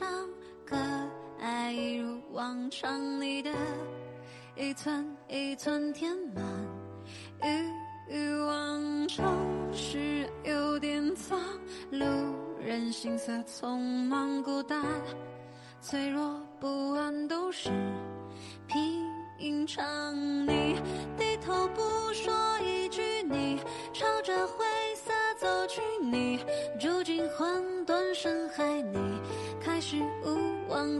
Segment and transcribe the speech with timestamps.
[0.00, 0.08] 像
[0.64, 0.76] 可
[1.38, 3.52] 爱，一如往常，你的
[4.56, 6.42] 一寸一寸填满，
[8.08, 9.36] 欲语往常
[9.74, 11.38] 时有点脏，
[11.90, 12.06] 路
[12.58, 13.76] 人心色匆
[14.08, 14.82] 忙，孤单、
[15.82, 17.68] 脆弱、不安都是
[18.66, 20.16] 平常。
[20.46, 20.80] 你
[21.18, 21.82] 低头不
[22.14, 23.60] 说一句，你
[23.92, 26.38] 朝着灰色走去，你
[26.80, 29.09] 住进混沌深海，你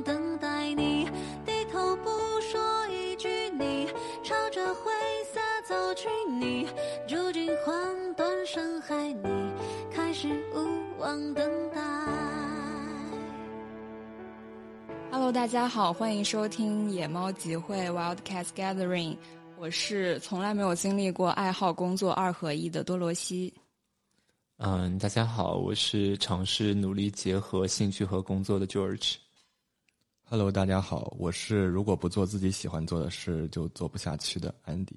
[0.03, 1.05] 等待，你
[1.45, 3.87] 低头不说一句，你
[4.23, 4.91] 朝着灰
[5.33, 6.67] 色走去，你
[7.07, 9.53] 住进混沌深海，你
[9.93, 11.81] 开始无望等待。
[15.11, 19.17] Hello，大家好，欢迎收听野猫集会 （Wildcats Gathering）。
[19.59, 23.53] 我是从来没有经历过爱好工作二合一的多罗西。
[24.59, 29.17] 嗯，大家好，我是尝试努力结合兴趣和工作的 George。
[30.33, 34.95] Hello，大家好，我是如果不做自己喜欢做的事就做不下去的安迪。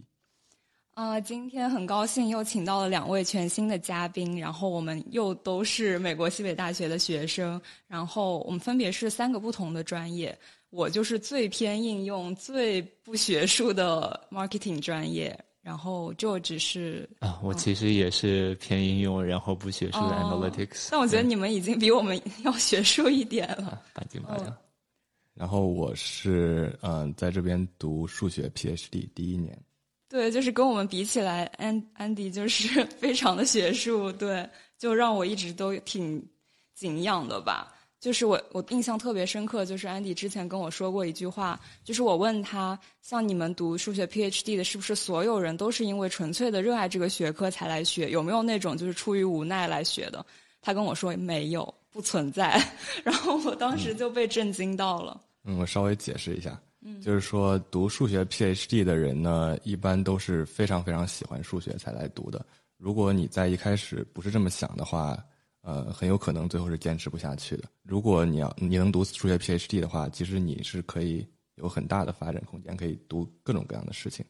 [0.94, 10.38] 呃，今天很高兴又请到了两位全新的嘉宾，然后我们又都是美国西北大学的学生，然后我们分别是三个不同的专业。
[10.70, 20.90] 我就是最偏应用、最不学术的 marketing 专业，然后 George 是啊，我其实也是偏应用，然后不学术的哦 analytics。
[20.92, 23.81] 但我觉得你们已经比我们要学术一点了。
[23.95, 24.56] 半斤八两。
[25.34, 29.58] 然后我是嗯、在这边读数学 PhD 第一年。
[30.08, 36.23] 对，就是跟我们比起来，安安迪就是 非常的学术，对，就让我一直都挺
[36.75, 37.73] 敬仰的吧。
[38.00, 48.09] 就是我我印象特别深刻，就是安迪之前跟我说过一句话，就是我问他，像你们读数学 PhD 的，是不是所有人都是因为纯粹的热爱这个学科才来学？
[48.12, 50.23] 有没有那种就是出于无奈来学的？
[50.62, 52.62] 他跟我说没有，不存在。
[53.06, 55.22] 然后我当时就被震惊到了。
[55.46, 62.46] 嗯，我稍微解释一下，嗯，就是说读数学 PhD 的人呢，一般都是非常非常喜欢数学才来读的。
[62.78, 65.24] 如果你在一开始不是这么想的话，
[65.62, 67.64] 呃，很有可能最后是坚持不下去的。
[67.84, 74.26] 如果你要你能读数学 PhD 的话，其实你是可以有很大的发展空间，可以读各种各样的事情。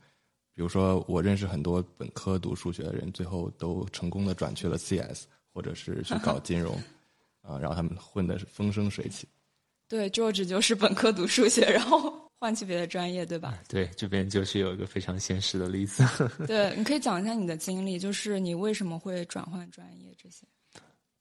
[0.56, 6.78] 比如说，我认识很多本科读数学的人，最后都成功的转去了 CS，或者是去搞金融，
[7.43, 9.27] 啊、然后他们混的是风生水起。
[9.87, 13.59] 对，George 就是本科读数学，然后换去别的专业，对吧？
[13.69, 16.03] 对，这边就是有一个非常现实的例子。
[16.47, 20.47] 对，你可以讲一下你的经历，就是你为什么会转换专业这些。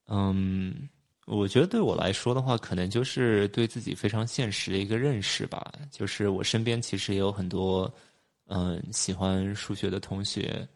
[0.07, 0.89] 嗯，
[1.27, 5.73] 我觉得对我来说的话，可能就是对自己非常现实的一个认识吧。
[5.91, 7.93] 就是我身边其实也有很多
[8.47, 10.67] 嗯喜欢数学的同学，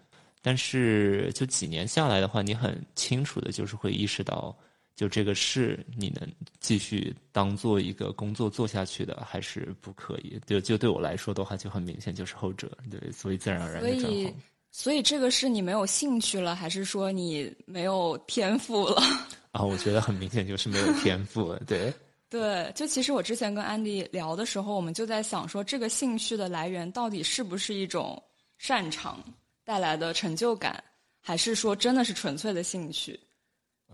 [0.42, 4.56] 但是就几年下来的话，你很清楚的就是会意识到，
[4.96, 6.26] 就这个事你能
[6.58, 10.40] 继续当做一个工作做下去的，还是不可以。
[10.46, 12.70] 就就对我来说的话，就很明显就是后者。
[12.90, 14.34] 对，所以自然而然所以的转行。，
[14.72, 19.02] 所以这个是你没有兴趣了，还是说你没有天赋了？
[19.52, 21.60] 啊，我觉得很明显就是没有天赋了。
[21.66, 21.92] 对。
[22.28, 28.20] 对，就其实我之前跟安迪聊的时候，我们就在想说，这个兴趣的来源到底是不是一种
[28.58, 29.22] 擅长
[29.64, 30.82] 带来的成就感，
[31.20, 33.18] 还是说真的是纯粹的兴趣？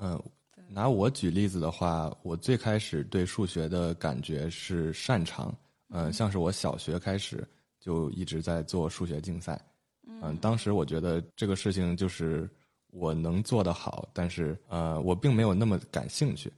[0.01, 0.21] 嗯，
[0.73, 5.55] 拿我举例子的话，我最开始对数学的感觉是擅长。
[5.91, 7.47] 嗯，像是我小学开始
[7.79, 9.61] 就一直在做数学竞赛。
[10.23, 12.49] 嗯，当时我觉得这个事情就是
[12.91, 16.51] 我能做得好，但是呃，我并没有那么感兴趣。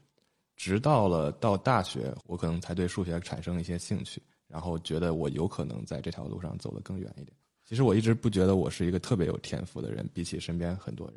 [0.54, 7.36] 直到了到大学，我可能才对数学产生一些兴趣，然后觉得我有可能在这条路上走得更远一点。
[7.64, 11.16] 其实我一直不觉得我是一个特别有天赋的人，比起身边很多人。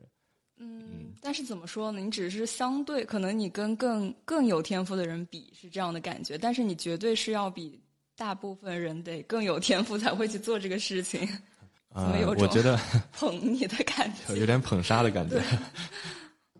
[1.17, 1.99] 嗯，但是怎么说呢？
[1.99, 7.79] 你只是相对，可能你跟更更有天赋的人比是这样的感觉，但是你绝对是要比
[8.15, 11.27] 大部分人得更有天赋才会去做这个事情。
[11.95, 12.77] 怎么呃有，种我觉得
[13.13, 14.35] 捧你的感 觉？
[14.35, 15.41] 有点捧杀的感觉。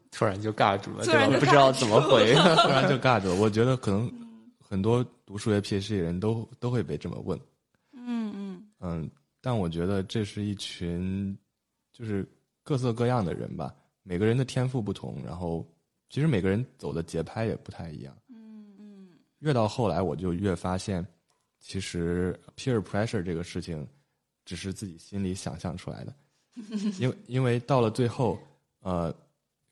[0.10, 2.34] 突然就尬住了，对不知道怎么回。
[2.34, 3.36] 突然就尬住了。
[3.36, 4.12] 我觉得可能
[4.60, 7.40] 很多读数学 PhD 的人都都会被这么问，
[7.94, 9.12] 嗯嗯嗯，
[9.42, 11.38] 但我觉得这是一群
[11.94, 12.28] 就是
[12.64, 13.72] 各色各样的人吧，
[14.08, 15.68] 每个人的天赋不同，然后
[16.10, 18.18] 其实每个人走的节拍也不太一样。
[18.30, 19.10] 嗯嗯，
[19.40, 21.06] 越到后来，我就越发现，
[21.60, 23.86] 其实 peer pressure 这个事情
[24.46, 26.16] 只是自己心里想象出来的，
[27.02, 28.40] 因为因为到了最后，
[28.80, 29.14] 呃，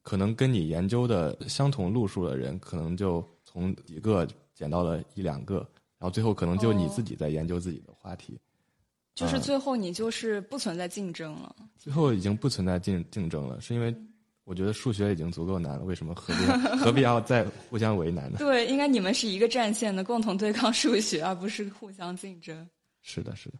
[0.01, 5.59] 可能跟你研究的相同路数的人，可能就从几个减到了一两个，
[5.97, 8.37] 然后最后可能就你哦自己在研究自己的话题，
[9.13, 11.55] 就是最后你就是不存在竞争了。
[11.77, 13.95] 最后已经不存在竞竞争了，是因为
[14.45, 16.45] 我觉得数学已经足够难了，为什么何必
[16.77, 18.37] 何必要再互相为难呢？
[18.37, 22.67] 对，应该你们是一个战线的，共同对抗数学，而不是互相竞争。
[23.01, 23.55] 是的，是的。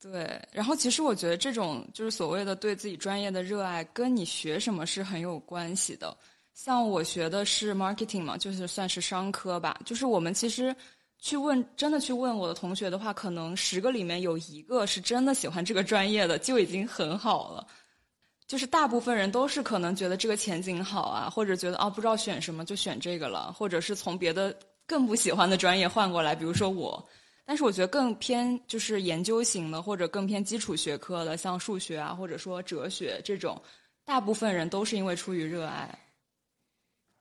[0.00, 6.16] 对，然后其实我觉得这种就是所谓的对自己专业的热爱，跟你学什么是很有关系的。
[6.54, 9.80] 像我学的是 marketing 嘛，就是算是商科吧。
[9.84, 10.74] 就是我们其实
[11.18, 17.66] 去问，真的去问我的同学的话，可能十个里面有一个是真的喜欢这个专业的，就已经很好了。
[18.48, 24.56] 就是大部分人都是可能觉得这个前景好啊，或者觉得啊不知道选什么就选这个了，或者是从别的
[24.86, 27.06] 更不喜欢的专业换过来，比如说我。
[27.44, 33.60] 但是我觉得更偏就是研究型的，或者更偏基础学科的，像数学啊，或者说哲学这种，
[34.04, 35.98] 大部分人都是因为出于热爱。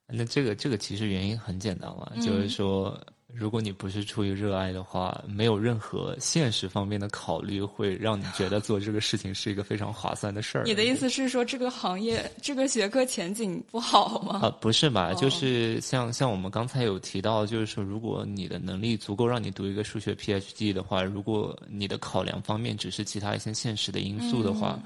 [0.07, 2.97] 那这个这个其实原因很简单嘛，就是说。
[3.33, 10.63] 如果你不是出于热爱的话，没有任何现实方面的考虑会让你觉得做这个事情是一个非常划算的事儿。
[10.63, 14.39] 你的意思是说这个行业这个学科前景不好吗？
[14.43, 15.13] 啊，不是吧？
[15.13, 24.79] 就是像像我们刚才有提到，就是说如果你的能力足够让你读一个数学 PhD 的话，如果你的考量方面只是其他一些现实的因素的话，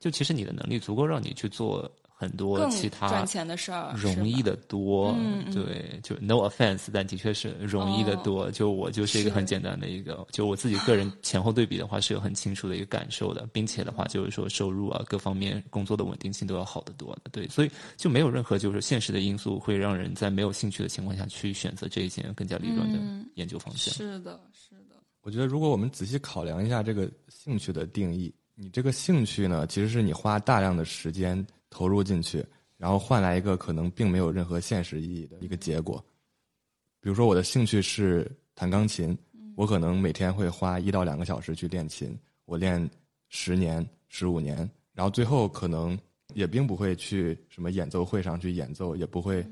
[0.00, 1.88] 就其实你的能力足够让你去做。
[2.24, 5.14] 很多其他赚钱的事儿容易的多，
[5.52, 8.50] 对，就 no offense，但的确是容易的多。
[8.50, 22.98] 就我就是一个很简单的一个，就我自己个人前后对比的话是有很清楚的一个感受的，并且的话就是说收入啊各方面工作的稳定性都要好得多的，对，所以就没有任何就是现实的因素会让人在没有兴趣的情况下去选择这一件更加理论的
[23.34, 23.92] 研究方向。
[23.92, 24.96] 是的，是的。
[25.20, 31.44] 我觉得如果我们仔细考量一下这个兴趣的定义，你这个兴趣呢，其实是你花大量的时间。
[31.74, 36.02] 投入进去，然后换来一个可能并没有任何现实意义的一个结果。
[37.00, 39.18] 比如说，我的兴趣是弹钢琴，
[39.56, 42.88] 我可能每天会花一到两个小时去练琴，我练
[43.28, 44.56] 十年、十五年，
[44.92, 45.98] 然后最后可能
[46.32, 49.44] 也并不会去什么演奏会上去演奏，也不会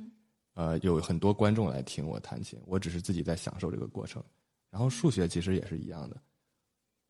[0.54, 4.22] 呃有很多观众来听我弹琴，我只是自己在享受这个过程。
[4.70, 6.16] 然后数学其实也是一样的，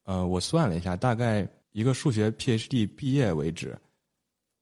[0.04, 3.78] 呃，我算了一下，大概一个数学 PhD 毕业为止。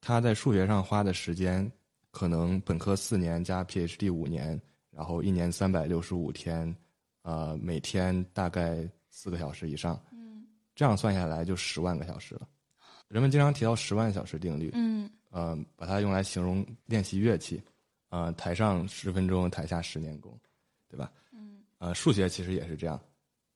[0.01, 1.71] 他在数学上花的时间，
[2.11, 4.61] 可能本科四年加 PhD 五年，
[4.91, 6.75] 然后一年三百六十五天，
[7.23, 12.49] 呃，每天大概四个小时以上，嗯，这样算下来就十万个小时了。
[13.09, 17.63] 人们经常提到十万小时定律，嗯，呃，把它用来形容练习乐器，
[18.09, 20.35] 呃，台上十分钟，台下十年功，
[20.89, 21.13] 对吧？
[21.31, 22.99] 嗯，呃，数学其实也是这样，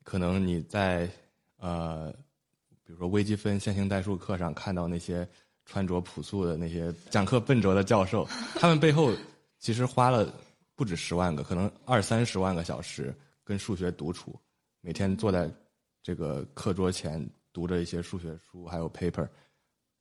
[0.03, 1.09] 可能你在
[1.57, 2.13] 呃，
[2.85, 5.27] 比如说微积分、线性代数课上看到那些。
[5.65, 8.27] 穿着朴素的那些讲课笨拙的教授，
[8.57, 9.13] 他们背后
[9.59, 10.33] 其实花了
[10.75, 14.39] 不止十万个，可能二三十万个小时跟数学独处，
[14.81, 15.51] 每天坐在
[16.03, 19.27] 这个课桌前读着一些数学书，还有 paper，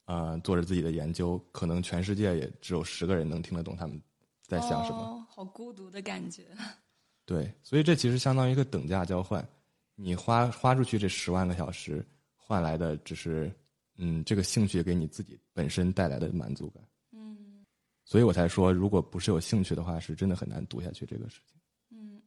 [0.05, 1.39] 啊，做着自己的研究。
[1.51, 4.01] 可能全世界也只有十个人能听得懂他们
[4.45, 5.25] 在想什么。
[5.29, 6.43] 好孤独的感觉。
[7.25, 9.47] 对，所以这其实相当于一个等价交换，
[9.95, 12.05] 你花花出去这十万个小时，
[12.35, 13.49] 换来的只是。
[13.97, 17.63] 嗯，这个兴趣给你自己本身带来的满足感，嗯，
[18.03, 21.59] 所以我才说，如果不是有兴趣的话，是真的很难读下去这个事情。
[21.91, 22.21] 嗯，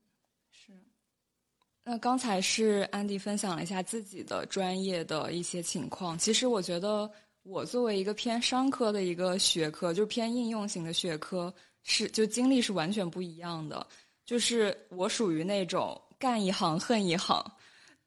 [0.51, 0.73] 是。
[1.83, 6.17] 那刚才是安迪分享了一下自己的专业的一些情况。
[6.17, 7.11] 其实我觉得，
[7.43, 11.53] 我作为一个偏商科的一个学科，就是偏应用型的学科，
[11.83, 13.87] 是就经历是完全不一样的。
[14.25, 17.45] 就是我属于那种干一行恨一行。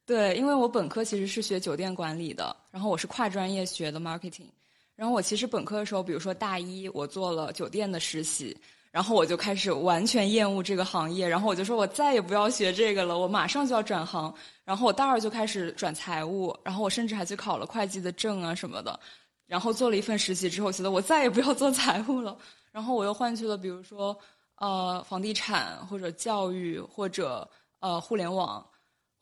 [0.09, 4.49] 对，因为我本科其实是学酒店管理的，然后我是跨专业学的 marketing，
[4.95, 8.57] 然后我其实本科的时候，比如说大一我做了酒店的实习，
[8.89, 14.33] 然后我就开始完全厌恶这个行业，然后我就说我再也不要学这个了，我马上就要转行，
[14.65, 18.99] 然后我大二就开始转财务，然后我甚至还去考了会计的证啊什么的，
[19.45, 22.35] 然后做了一份实习之后，觉得我再也不要做财务了，
[22.71, 24.17] 然后我又换去了比如说
[24.55, 27.47] 呃房地产或者教育或者
[27.79, 28.65] 呃互联网。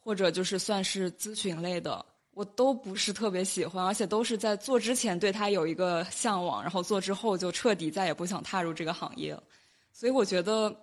[0.07, 9.43] 或者就是算是咨询类的，我都不是特别喜欢，而且都是在做之前对他有一个向往，然后做之后就彻底再也不想踏入这个行业了。
[9.91, 10.73] 所以我觉得，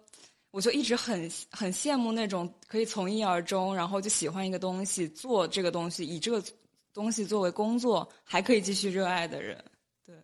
[0.50, 6.44] 我就一直很很羡慕那种可以从一而终，然后就喜欢一个东西，做这个东西，以这个
[6.92, 9.56] 东西作为工作，还可以继续热爱的人。
[10.04, 10.14] 对。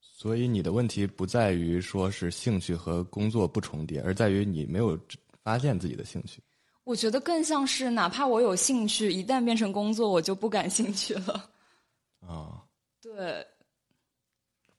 [0.00, 4.96] 所以你的问题不在于说是兴趣和工作不重叠，而在于你没有
[5.42, 6.40] 发现自己的兴趣。
[6.88, 11.50] 我觉得更像是，哪怕我有兴趣，一旦变成工作，我就不感兴趣了。
[12.26, 12.64] 啊，
[13.02, 13.46] 对，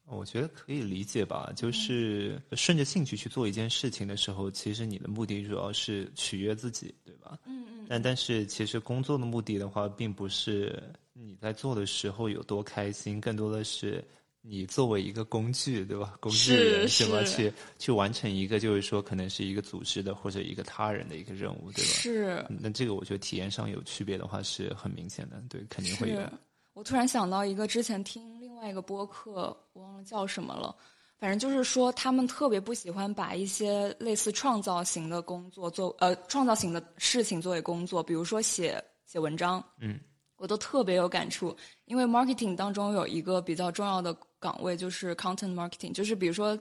[0.07, 1.53] 我觉得可以理解吧。
[1.55, 7.37] 就是顺着兴趣去做一件事情的时候，其实你的目的主要是取悦自己，对吧？
[7.45, 7.85] 嗯嗯。
[7.87, 10.81] 但但是，其实工作的目的的话，并不是
[11.13, 14.03] 你在做的时候有多开心，更多的是。
[14.49, 16.17] 你作为一个工具，对吧？
[16.19, 17.23] 工具是人是吧？
[17.23, 21.91] 去去完成一个就是说可能是一个组织的或者一个他人的一个任务，对吧？
[21.91, 26.29] 是那这个我觉得体验上有区别的话是很明显的，对，肯定会有是。
[26.73, 30.75] 我突然想到一个之前听另外一个播客，我忘了叫什么了。
[31.17, 39.99] 反正就是说，他们特别不喜欢把一些类似创造型的工作做呃创造型的事情作为工作，比如说写写文章，嗯，
[40.37, 41.53] 我都特别有感触。
[41.83, 46.58] 因为 marketing 当中有一个比较重要的岗位就是 content marketing，就是比如说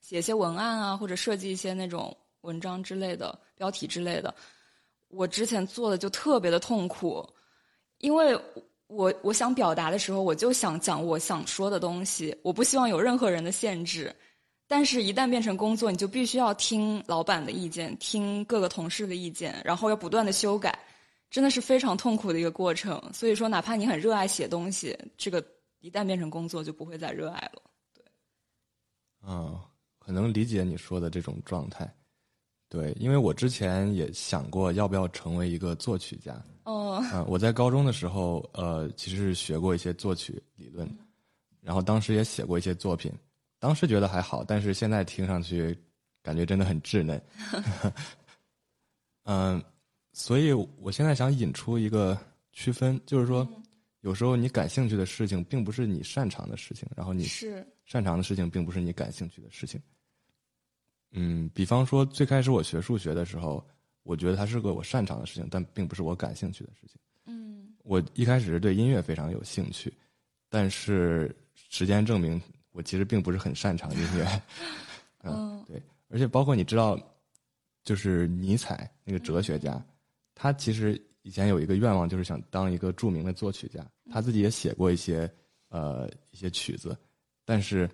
[0.00, 4.34] 写一些文案啊，或者设计一些那种文章之类的标题之类的。
[5.08, 7.28] 我之前做的就特别的痛苦，
[7.98, 8.38] 因为
[8.86, 14.14] 我我想表达的时候，我就想讲我想说的东西，我不希望有任何人的限制。
[14.68, 20.78] 但是，一旦变成工作，你就必须要听老板的意见，听各个同事的意见，然后要不断的修改，
[21.30, 22.98] 真的是非常痛苦的一个过程。
[23.12, 25.44] 所以说，哪怕你很热爱写东西，这个
[25.82, 27.62] 一旦变成工作，就不会再热爱了。
[27.92, 28.02] 对
[29.26, 29.60] 嗯，
[29.98, 31.92] 很能理解你说的这种状态。
[32.68, 36.42] 对，因为我之前也想过要不要成为一个作曲家。
[36.64, 40.88] 哦，嗯，我在高中的时候，呃，其实是学过一些作曲理论，
[41.60, 43.12] 然后当时也写过一些作品，
[43.58, 45.76] 当时觉得还好，但是现在听上去
[46.22, 47.20] 感觉真的很稚嫩。
[49.24, 49.62] 嗯，
[50.12, 52.16] 所以我现在想引出一个
[52.52, 53.46] 区分，就是说，
[54.02, 59.80] 有时候你感兴趣的事情并不是你擅长的事情，然后你是擅长的事情并不是你感兴趣的事情。
[61.12, 63.66] 嗯，比方说最开始我学数学的时候，
[64.02, 66.96] 我觉得它是个我擅长的事情，但并不是我感兴趣的事情。
[67.26, 69.92] 嗯我一开始是对音乐非常有兴趣，
[70.48, 72.40] 但是时间证明
[72.70, 74.42] 我其实并不是很擅长音乐。
[75.24, 76.98] 嗯对，而且包括你知道，
[77.84, 79.84] 就是尼采那个哲学家，
[80.34, 83.84] 他其实以前有一个愿望，就是想当一个著名的作曲家。
[84.10, 85.30] 他自己也写过一些
[85.68, 86.96] 呃一些曲子，
[87.44, 87.88] 但是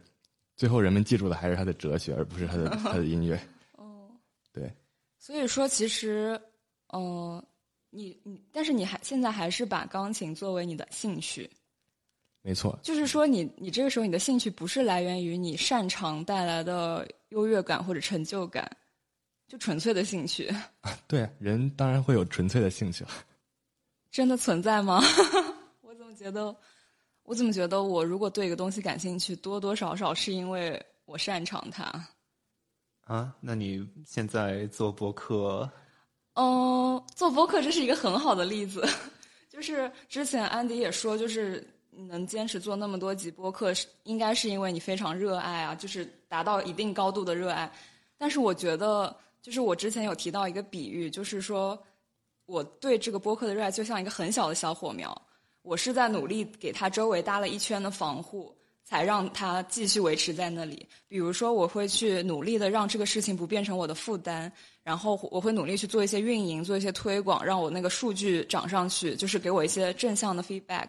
[0.57, 3.39] 最后人们记住的还是他的哲学，而不是他的 他的音乐。
[3.77, 4.11] 哦。
[4.53, 4.73] 对，
[5.19, 6.41] 所以说，其实，
[6.89, 7.45] 呃，
[7.91, 11.49] 你你，但是你还现在还是把钢琴作为你的兴趣，
[12.43, 18.69] 没错，就是说你，你这个时候你的兴趣不是来源于你擅长带来的优越感或者成就感，
[19.49, 20.55] 就纯粹的兴趣，
[21.09, 23.11] 对，人当然会有纯粹的兴趣了。
[24.13, 25.03] 真的存在吗？
[25.83, 26.55] 我怎么觉得，
[27.23, 31.85] 我怎么觉得，我如果对一个东西感兴趣，多多少少是因为我擅长它。
[33.07, 35.71] 啊，那你现在做播客，
[36.35, 38.87] 嗯，做播客这是一个很好的例子，
[39.49, 47.71] 就是之前安迪也说，就是你能坚持做那么多集播客，是应该是因为你非常热爱啊，就是达到一定高度的热爱。
[48.19, 51.79] 但是我觉得，就是我之前有提到一个比喻，就是说
[52.47, 55.21] 我对这个播客的热爱就像一个很小的小火苗，
[55.63, 58.55] 我是在努力给它周围搭了一圈的防护。
[58.89, 60.89] 才让它继续维持在那里。
[61.07, 64.51] 比如说，我会去努力的让这个事情不变成我的负担，
[64.83, 70.87] 然后我会努力去做一些运营，做一些推广，让我那个数据涨上去，就是给我一些正向的 feedback。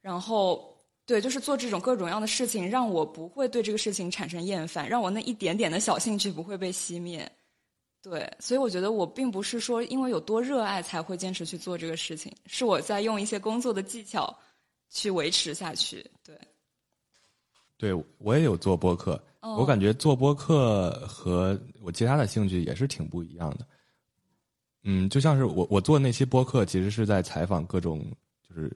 [0.00, 0.72] 然后，
[1.04, 7.28] 对，就是做这种各种各样的事情，让我不会对这个事情产生厌烦，让我那一点点的小兴趣不会被熄灭。
[8.02, 14.36] 对，所以我觉得我并不是说因为有多热爱才会坚持去做这个事情，是我在用一些工作的技巧
[14.90, 16.04] 去维持下去。
[16.24, 16.36] 对。
[17.78, 23.66] 对，我也有做播客，哦我感觉做播客和我其他的兴趣也是挺不一样的。
[24.84, 28.04] 嗯，就像是我我做那期播客，其实是在采访各种
[28.48, 28.70] 就是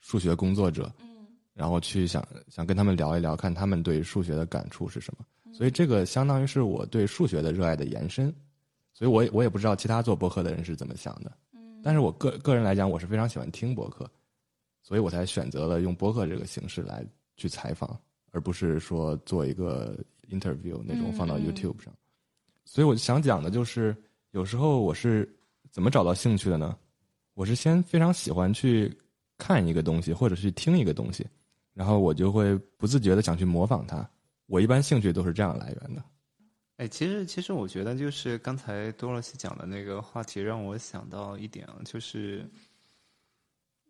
[0.00, 5.24] 数学工作者，嗯然后去想想跟他们聊一聊，看他们对数学的感触是什么。
[5.54, 8.34] 所以这个相当于是我对数学的热爱的延伸。
[9.00, 14.06] 所以我也我也不知道其他做播客的人是怎么想的，嗯但是我个个人来讲，我是非常喜欢听播客，
[14.82, 17.02] 所以我才选择了用播客这个形式来
[17.36, 17.98] 去采访。
[18.32, 21.92] 而不是说做一个 interview 那种放到嗯嗯 YouTube 上，
[22.64, 23.92] 所以我想讲的就是，
[24.30, 25.28] 有时候我是
[25.72, 26.78] 怎么找到兴趣的呢？
[27.34, 28.96] 我是先非常喜欢去
[29.36, 31.26] 看一个东西，或者去听一个东西，
[31.74, 34.08] 然后我就会不自觉的想去模仿它。
[34.46, 36.00] 我一般兴趣都是这样来源的。
[36.80, 42.42] 哎，其实其实我觉得就是刚才多罗西讲的那个话题，让我想到一点啊，就是，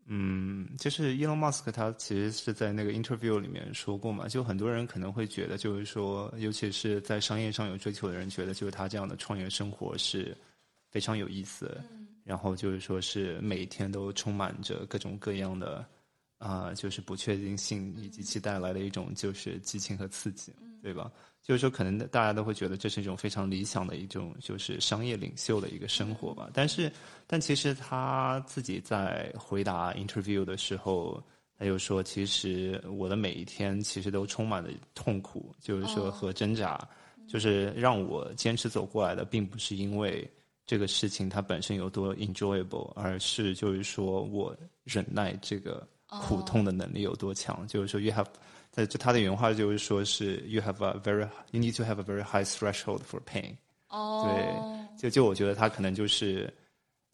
[0.07, 10.37] 嗯，就是 Elon Musk 他其实是在那个 interview 里面说过嘛，就很多人可能会觉得，就是说，尤其是在商业上有追求的人，觉得就是他这样的创业生活是
[10.91, 11.85] 非常有意思的，
[12.25, 15.87] 然后就是说是每一天都充满着各种各样的
[16.39, 21.09] 啊、就是不确定性以及其带来的一种就是激情和刺激，对吧？
[21.43, 26.49] 就是说，可能大家都会觉得这是一种非常理想的一种就是商业领袖的一个生活吧。
[26.53, 26.93] 但是，
[27.27, 31.21] 但其实他自己在回答 interview 的时候，
[31.59, 36.89] 他就说，其实我的每一天其实都充满了痛苦，就是说和挣扎，
[37.29, 40.29] 就是让我坚持走过来的，并不是因为
[40.67, 47.67] 这个事情它本身有多 enjoyable，而是就是说我忍耐这个苦痛的能力有多强。
[47.67, 48.27] 就是说，you have，
[48.71, 53.57] 在就他的原话就是说是 you have a very，you need to have a very high threshold for pain。
[53.89, 56.53] 哦，对，就就我觉得他可能就是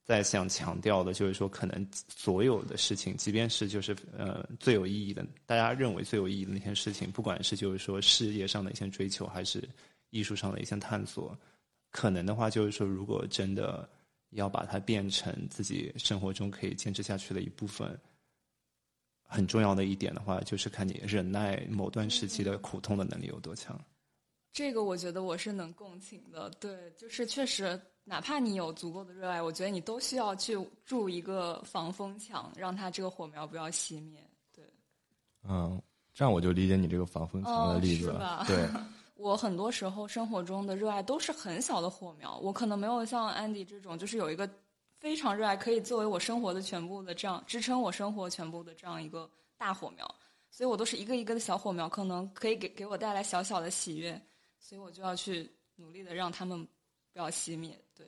[0.04, 9.66] 在想强调的，就是说，可能所有的事情，即便是就是呃最有意义的，大家认为最有意义的那些事情，不管是就是说事业上的一些追求，还是
[10.10, 11.36] 艺术上的一些探索，
[11.90, 13.88] 可能的话，就是说，如果真的
[14.30, 17.98] 要把它变成自己生活中可以坚持下去的一部分，
[19.26, 23.78] 很重要的一点的话，就是看你忍耐某段时期的苦痛的能力有多强。
[24.52, 34.18] 这个我觉得我是能共情的，对，就是确实，哪怕你有足够的热爱，我觉得你都需要去筑一个防风墙，让它这个火苗不要熄灭。
[34.54, 34.64] 对，
[35.46, 35.78] 嗯，
[36.14, 38.44] 这样我就理解你这个防风墙的例子了。
[38.46, 38.66] 对，
[39.16, 44.48] 我很多时候生活中的热爱都是很小的火苗，我可能没有像安迪这种，就是有一个
[45.06, 50.04] 非常热爱，可以作为我生活的全部的这样支撑我生活全部的这样一个大火苗，
[50.50, 54.20] 所以我都是一个一个的小火苗，可能可以给给我带来小小的喜悦。
[54.58, 56.66] 所以我就要去努力的让他们
[57.12, 58.04] 不要熄灭，对。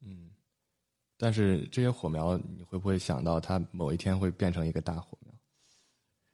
[0.00, 0.30] 嗯，
[1.18, 5.34] 但是这些火苗，你会不会想到它某一天会变成一个大火苗？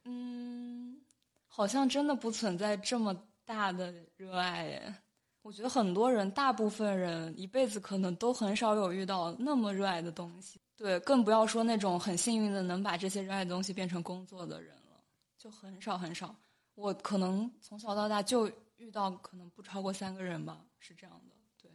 [0.04, 1.00] 嗯，
[1.48, 3.12] 好像真的不存在这么
[3.44, 4.94] 大的热爱耶。
[5.42, 15.00] 我觉得很多人，大部分人一辈子可能都很少有遇到那么热爱的东西，对，更不要说那种很幸运的能把这些热爱的东西变成工作的人了，
[15.38, 16.34] 就很少很少。
[16.74, 18.50] 我可能从小到大就。
[18.78, 21.34] 遇到可能不超过三个人吧，是这样的。
[21.60, 21.68] 对，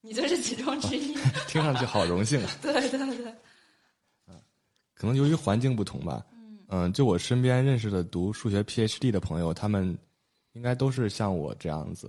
[0.00, 1.12] 你就是其中之一。
[1.50, 2.50] 听上去好荣幸啊！
[2.62, 3.34] 对对对。
[4.28, 4.40] 嗯，
[4.94, 6.24] 可能由于环境不同吧。
[6.30, 6.58] 嗯。
[6.68, 9.98] 嗯，就我身边认识的读数学 PhD 的朋友，他们
[10.52, 12.08] 应该都是像我这样子，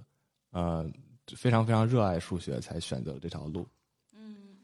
[0.55, 0.89] 呃，
[1.35, 3.67] 非常非常热爱数学才选择了这条路。
[4.13, 4.57] 嗯。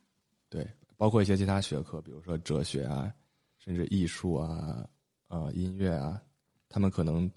[0.49, 3.13] 对，包括一些其他学科，比如说哲学啊，
[3.57, 4.87] 甚至艺术啊，
[5.27, 6.21] 呃，音乐啊，
[6.69, 7.29] 他们可能。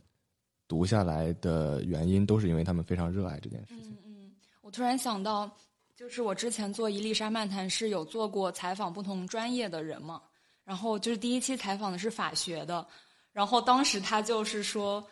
[0.67, 3.93] 读下来的原因都是因为他们非常热爱这件事情。
[4.03, 5.49] 嗯嗯，我突然想到，
[5.95, 10.23] 就是我之前做伊丽莎漫谈是有做过采访不同专业的人嘛，
[10.65, 12.85] 然后就是第一期采访的是法学的，
[13.31, 15.07] 然后当时他就是说，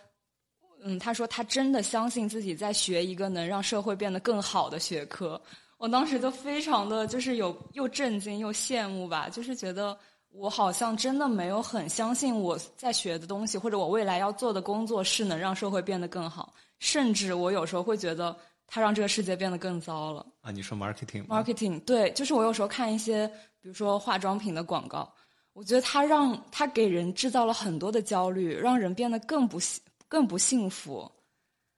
[0.84, 5.40] 嗯，他说他真的相信自己在学一个能让社会变得更好的学科，
[5.78, 9.96] 我当时就非常的就是有又震惊又羡慕吧，就是觉得。
[10.34, 16.54] 我好像真的没有很相信我在学的东西，或者我未来要做的工作是能让社会变得更好。
[16.78, 18.34] 甚至我有时候会觉得，
[18.66, 20.24] 它让这个世界变得更糟了。
[20.40, 23.28] 啊，你说 marketing？marketing 对，就是我有时候看一些，
[23.60, 25.12] 比如说化妆品的广告，
[25.52, 31.10] 我觉得它让它给人制造了很多的焦虑，让人变得更不幸、更不幸福。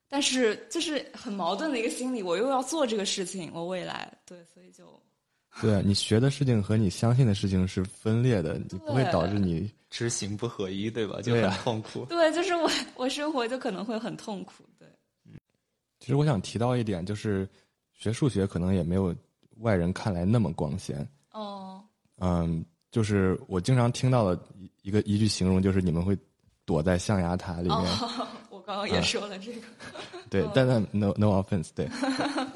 [0.09, 5.01] 但是就是很矛盾的一个心理，我又要做这个事情，我未来对，所以就。
[5.63, 11.21] 对你学的事情和你相信的事情是分裂的，你不会导致你知行不合一，对吧？
[11.23, 12.05] 就很痛苦。
[12.07, 14.65] 对，就是我，我生活就可能会很痛苦。
[14.77, 14.89] 对，
[15.25, 15.39] 嗯。
[16.01, 17.49] 其实我想提到一点，就是
[17.93, 19.15] 学数学可能也没有
[19.59, 21.09] 外人看来那么光鲜。
[21.31, 21.81] 哦。
[22.19, 24.43] 嗯，就是我经常听到的
[24.83, 26.19] 一个一句形容，就是你们会
[26.65, 27.79] 躲在象牙塔里面。
[28.51, 29.61] 我刚刚也说了这个。
[30.31, 31.89] 对，但但 no no offense，对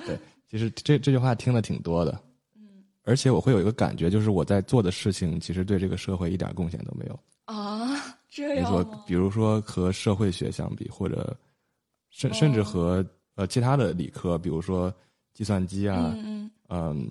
[0.07, 0.19] 对，
[0.51, 2.13] 其实这这句话听的挺多的。
[2.57, 7.97] 嗯而且我会有一个感觉，就是我在做的事情，其实对这个社会一点贡献都没有啊。
[8.29, 11.35] 这样说，比如说和社会学相比，或者
[12.11, 13.03] 甚甚至和
[13.35, 14.95] 呃其他的理科，比如说
[15.33, 16.15] 计算机啊，
[16.69, 17.11] 嗯，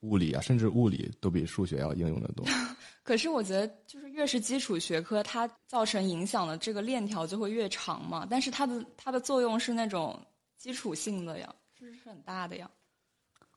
[0.00, 2.44] 物理啊，甚至物理都比数学要应用的多。
[3.04, 8.26] 可是我觉得，就是越是基础学科，它造成影响的这个链条就会越长嘛。
[8.28, 10.18] 但是它的它的作用是那种
[10.56, 12.68] 基础性的呀，是是很大的呀。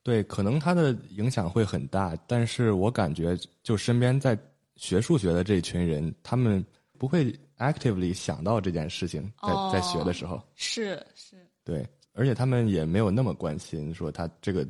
[0.03, 4.37] 对，可能它的影响会很大，但是我感觉就身边在
[4.75, 6.63] 学数学的这群人，他们
[6.97, 14.67] 不会 actively 想到这件事情，在在学的时候，是是，对，而且他们也没有那么关心说他这个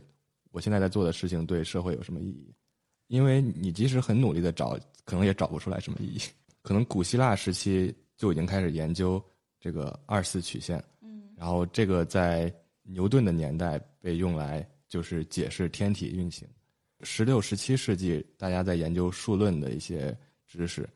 [0.52, 2.54] 我现在在做的事情对社会有什么意义，
[3.08, 6.20] 因为你即使很努力的找，可能也找不出来什么意义。
[6.62, 9.22] 可能古希腊时期就已经开始研究
[9.60, 14.68] 这个二次曲线，嗯，然后这个在牛顿的年代被用来。
[14.90, 16.48] 就是解释天体运行。
[17.02, 20.88] 十六、十七世纪，大家在研究数论的一些知识，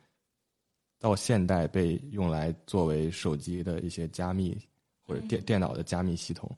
[0.98, 4.58] 到现代被用来作为手机的一些加密
[5.06, 6.50] 或者电电脑的加密系统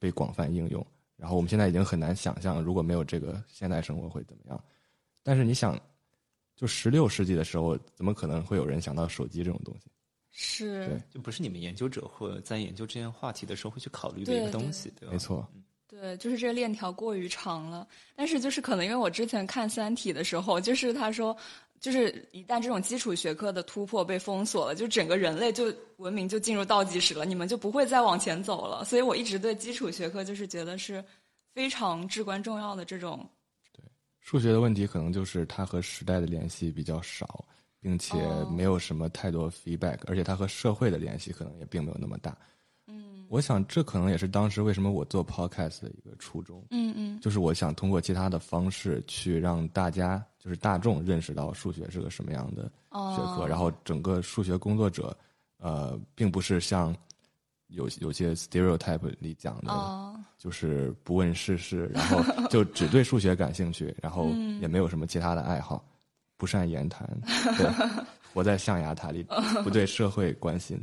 [0.00, 0.82] 被广泛应用。
[1.14, 4.64] 然后我们现在已经很难想象，如果没有这个现代生活会怎么样。
[5.28, 5.78] 但是你想，
[6.56, 9.90] 就十六世纪的时候，怎么可能会有人想到手机这种东西？
[10.30, 15.12] 是对，就不是你们研究者或在研究这件话题的时候会去考虑的一个东西，对吧？
[15.12, 15.46] 没错，
[15.86, 17.86] 对，就是这个链条过于长了。
[18.16, 21.36] 但是就是可能因为我之前看《三体》的时候，就是他说，
[21.78, 28.82] 就是一旦这种基础学科的突破被封锁了，就整个人类就文明就进入倒计时了，你们就不会再往前走了。
[28.82, 31.04] 所以我一直对基础学科就是觉得是
[31.52, 33.28] 非常至关重要的这种。
[34.28, 37.42] 数学的问题可能就是它和时代的联系比较少，
[37.80, 38.46] 并且哦。
[38.54, 42.36] 没有什么太多 feedback，、而且它和社会的联系可能也并没有那么大。
[42.86, 43.24] 嗯。
[43.30, 47.18] 我想这可能也是当时为什么我做 podcast 的一个初衷，嗯嗯。
[47.20, 53.46] 就是我想通过其他的方式去让大家，就是大众认识到数学是个什么样的学科，哦。
[53.48, 55.16] 然后整个数学工作者，
[55.56, 56.94] 呃，并不是像
[57.68, 65.84] 有有些 stereotype 里讲的，哦就是不问世事，然后 就只对数学感兴趣，然后嗯也没有什么其他的爱好，
[66.36, 67.08] 不善言谈，
[67.58, 67.66] 对，
[68.32, 69.24] 活在象牙塔里，
[69.64, 70.80] 不对社会关心，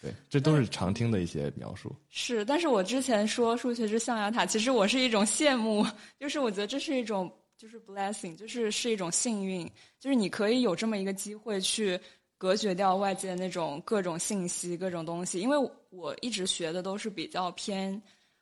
[0.00, 1.94] 对，这都是常听的一些描述。
[2.08, 5.84] 是，但是我之前说数学是象牙塔，其实我是一种羡慕，
[6.18, 9.68] 就是我觉得这是一种就是 blessing，就是是一种幸运，
[9.98, 11.98] 就是你可以有这么一个机会去
[12.38, 15.56] 隔绝掉外界那种各种信息、各种东西，因为
[15.90, 18.00] 我一直学的都是比较偏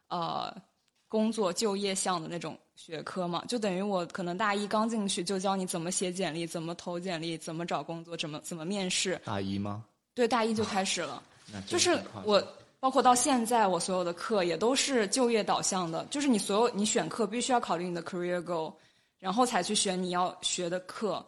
[0.09, 0.55] 呃
[1.09, 9.85] 工作就业项的那种学科嘛，就等于我可能大一刚进去就教你怎么写简历、怎么投简历、怎么找工作、怎么怎么面试，大一吗？
[10.15, 11.23] 对，大一就开始了。
[11.67, 12.43] 就是我，
[12.81, 18.75] 包括到现在，我所有的课也都是就业导向的，就是你所有你选课必须要考虑你的 career goal，
[19.19, 21.25] 然后才去选你要学的课，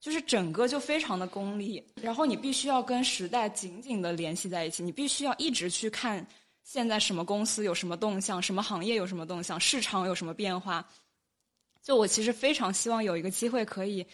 [0.00, 6.26] 就是整个就非常的功利，然后你必须要跟时代紧紧的联系在一起，你必须要一直去看
[6.64, 10.82] 现在什么公司有什么动向，什么行业有什么动向，市场有什么变化。
[11.82, 14.06] 就我其实非常希望有一个机会可以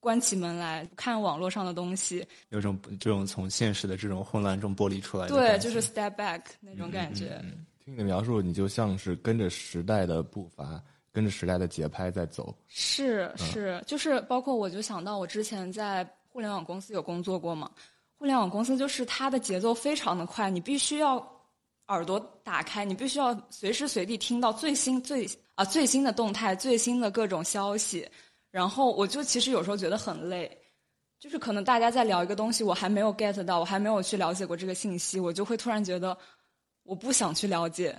[0.00, 7.40] 关起门来看网络上的东西，有种这种从现实的这种混乱中剥离出来的对，就是 step back 那种感觉。
[7.84, 10.80] 听你的描述，你就像是跟着时代的步伐，
[11.12, 12.54] 跟着时代的节拍在走。
[12.66, 17.70] 是是，就是包括我就想到我之前在互联网公司有工作过嘛，
[18.16, 21.16] 互联网公司就是它的节奏非常的快，你必须要
[21.88, 28.08] 耳朵打开，你必须要随时随地听到最新最啊最新的动态、最新的各种消息，
[28.50, 30.58] 然后我就其实有时候觉得很累。
[31.18, 36.18] 就是可能大家在聊一个东西，我还没有 get 到，我还没有去了解过这个信息，我就会突然觉得
[36.82, 37.96] 我不想去了解。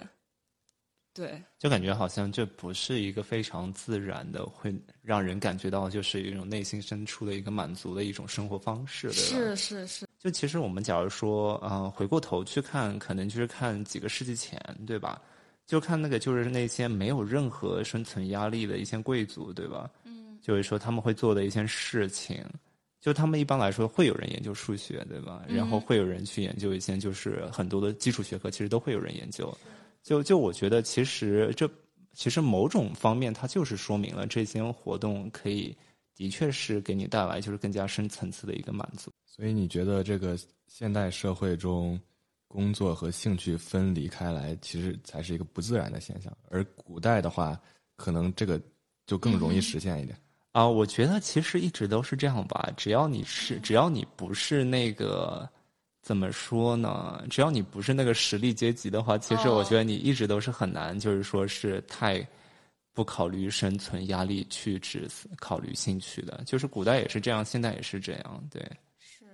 [1.13, 4.73] 对，就感觉好像这不是一个非常自然的，会
[5.03, 9.21] 让人感觉到就是一种内心深处的一个满足的一种生活方式，对吧？
[9.21, 15.21] 是是是，就其实我们假如说，呃，回过头去看，可能就是看几个世纪前，对吧？
[15.67, 19.87] 就看那个就是那些没有任何生存压力的一些贵族，对吧？
[20.05, 22.43] 嗯，就是说他们会做的一些事情，
[22.99, 25.43] 就他们一般来说会有人研究数学，对吧？
[25.47, 29.55] 然后会有人去研究一些就是很多的基础学科，其实都会有人研究。
[30.03, 31.69] 就就我觉得，其实这
[32.13, 35.75] 其实某种方面，它就是说明了这些活动可以
[36.15, 39.09] 的确是给你带来就是更加深层次的一个满足。
[39.25, 40.37] 所以你觉得这个
[40.67, 41.99] 现代社会中，
[42.47, 46.31] 工作和兴趣分离开来，其实才是一个不自然的现象。
[46.49, 47.59] 而古代的话，
[47.95, 48.61] 可能这个
[49.07, 50.15] 就更容易实现一点。
[50.53, 52.71] 啊、我觉得其实一直都是这样吧。
[52.77, 55.49] 只要你是，只要你不是那个
[56.03, 57.25] 怎么说呢？
[57.29, 62.21] 只要你不是那个实力阶级的话，其实我觉得你一直都是很难，就是说是太
[62.93, 66.43] 不考虑生存压力去只考虑兴趣的。
[66.45, 68.43] 就是古代也是这样，现在也是这样。
[68.51, 68.61] 对，
[68.99, 69.25] 是，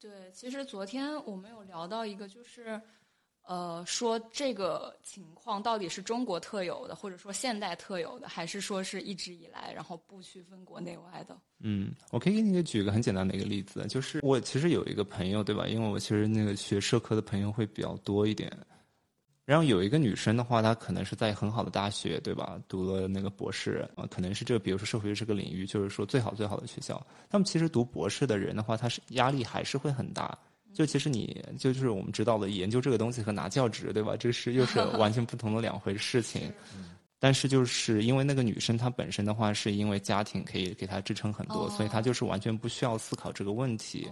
[0.00, 2.82] 对，其实昨天我们有聊到一个，就是，
[3.46, 11.38] 呃，说这个情况到底是中国特有的，或者说现代特有的，还是说是一直以来，然后不区分国内外的？
[11.60, 15.66] 嗯，我可以给你举一个很简单的一个例子，就是我其实有一个朋友，对吧？
[15.68, 18.52] 因为我其实那个学社科的朋友会比较多一点。
[19.44, 22.60] 然后有一个女生的话，她可能是在很好的大学，对吧？
[22.66, 27.00] 读了那个博士啊，可能是这个，比如说社会学这个领域，就是说最好最好的学校。
[27.30, 30.36] 那么其实读博士的人的话，他是压力还是会很大。
[30.76, 34.14] 就其实你就是我们知道的，研究这个东西和拿教职，对吧？
[34.14, 36.52] 这是又是 完全不同的两回事情。
[37.18, 44.06] 但是就是因为那个女生她本身的话，是因为家庭可以给她支撑很多，所以她就是完全不需要思考这个问题。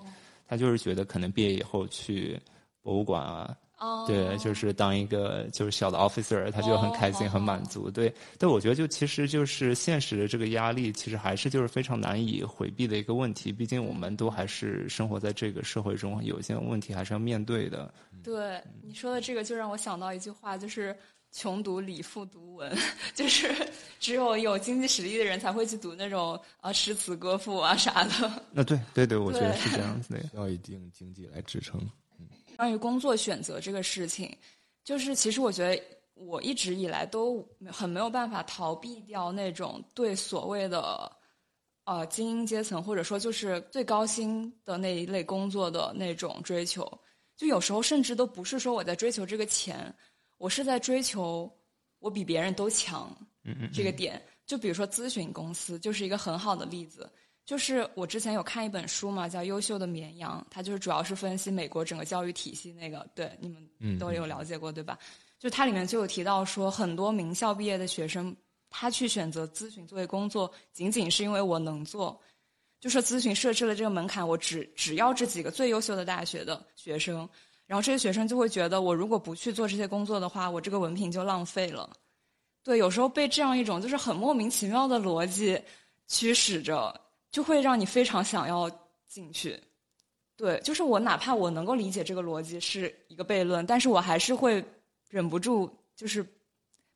[0.48, 2.40] 她就是觉得可能毕业以后去
[2.81, 7.90] 博物馆啊，哦对，就是当一个就是小的 officer，他就很开心、哦很满足。
[7.90, 13.50] 对，但，我觉得就其实就是现实的这个压力，其实还是就是非常难以回避的一个问题。
[13.50, 17.92] 毕竟我们都还是生活在这个社会中，有一些问题还是要面对的。
[18.22, 20.96] 对你说的这个，就让我想到一句话，就是
[21.32, 22.72] 穷读理，富读文，
[23.14, 23.52] 就是
[23.98, 28.42] 只有有经济实力的人才会去读那种啊诗词歌赋啊啥的。
[28.52, 30.20] 那对对对，我觉得是这样子的。
[30.22, 31.80] 需要一定经济来支撑。
[32.56, 34.36] 关于工作选择这个事情，
[34.84, 35.82] 就是其实我觉得
[36.14, 41.10] 我一直以来都很没有办法逃避掉那种对所谓的
[41.84, 46.86] 呃精英阶层或者说就是最高薪的那一类工作的那种追求。
[47.36, 49.94] 就有时候甚至都不是说我在追求这个钱。
[50.36, 51.50] 我是在追求
[52.00, 53.16] 我比别人都强，
[53.72, 54.20] 这个点。
[54.46, 57.08] 就比如说咨询公司，就是一个很好的例子。
[57.46, 63.07] 就是我之前有看一本书嘛，叫《优秀的绵羊》，它就是主要是分析美国整个教育体系那个。
[63.14, 64.98] 对，你们都有了解过对吧？
[65.38, 68.35] 就它里面就有提到说，很多名校毕业的学生，
[68.70, 72.18] 他去选择咨询作为工作，仅仅是因为我能做。
[72.80, 77.28] 就是咨询设置了这个门槛，我只只要这几个最优秀的大学的学生。
[77.66, 81.90] 然后这些学生就会觉得，我如果不去做这些工作的话，我这个文凭就浪费了。
[82.62, 85.59] 对，有时候被这样一种就是很莫名其妙的逻辑
[86.09, 86.94] 驱使着，
[87.35, 88.70] 就会让你非常想要
[89.09, 89.61] 进去。
[90.37, 94.64] 对，就是我哪怕我能够理解这个逻辑是一个悖论，但是我还是会
[95.11, 96.23] 忍不住，就是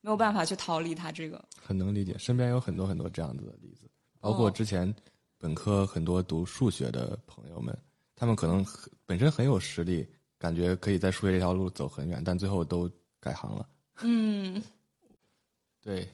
[0.01, 1.44] 没有办法去逃离它这个。
[1.61, 4.94] 很能理解，身边有很多很多这样子的例子，包括之前
[5.38, 7.77] 本科很多读数学的朋友们，
[8.14, 8.64] 他们可能
[9.05, 10.07] 本身很有实力。
[10.40, 13.68] 感觉可以在数学这条路走很远，但最后都改行了。
[14.03, 14.62] 嗯，
[15.83, 16.09] 对。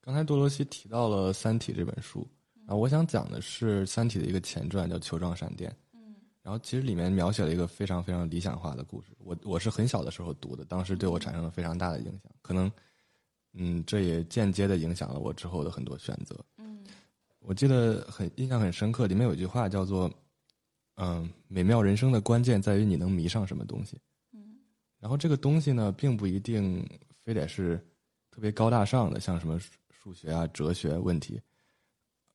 [0.00, 2.24] 刚才多罗西提到了《三体》这本书，
[2.66, 5.70] 然后我想讲的是《三体》的一个前传，叫《球状闪电》。
[5.92, 6.14] 嗯。
[6.42, 9.08] 然后其实里面描写了一个非常非常理想化的故事。
[9.18, 12.32] 我我是很小的时候读的，当时对我产生了非常大的影响。
[12.42, 12.70] 可能，
[13.52, 16.38] 嗯，这也间接的影响了我之后的很多选择。
[16.58, 16.84] 嗯。
[17.40, 20.10] 我记得很印象很深刻，里面有一句话叫做。
[20.96, 23.98] 嗯，美妙人生的关键在于你能迷上什么东西。
[24.32, 24.60] 嗯，
[25.00, 27.84] 然后这个东西呢，并不一定非得是
[28.30, 29.58] 特别高大上的，像什么
[29.90, 31.40] 数学啊、哲学问题。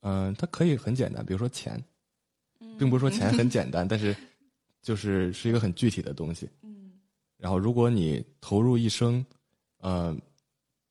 [0.01, 1.81] 嗯，它可以很简单，比如说钱，
[2.77, 4.15] 并不是说钱很 简单，但是
[4.81, 6.49] 就是是一个很具体的东西。
[6.61, 6.91] 嗯，
[7.37, 9.25] 然后如果你投入一生，
[9.81, 10.19] 嗯，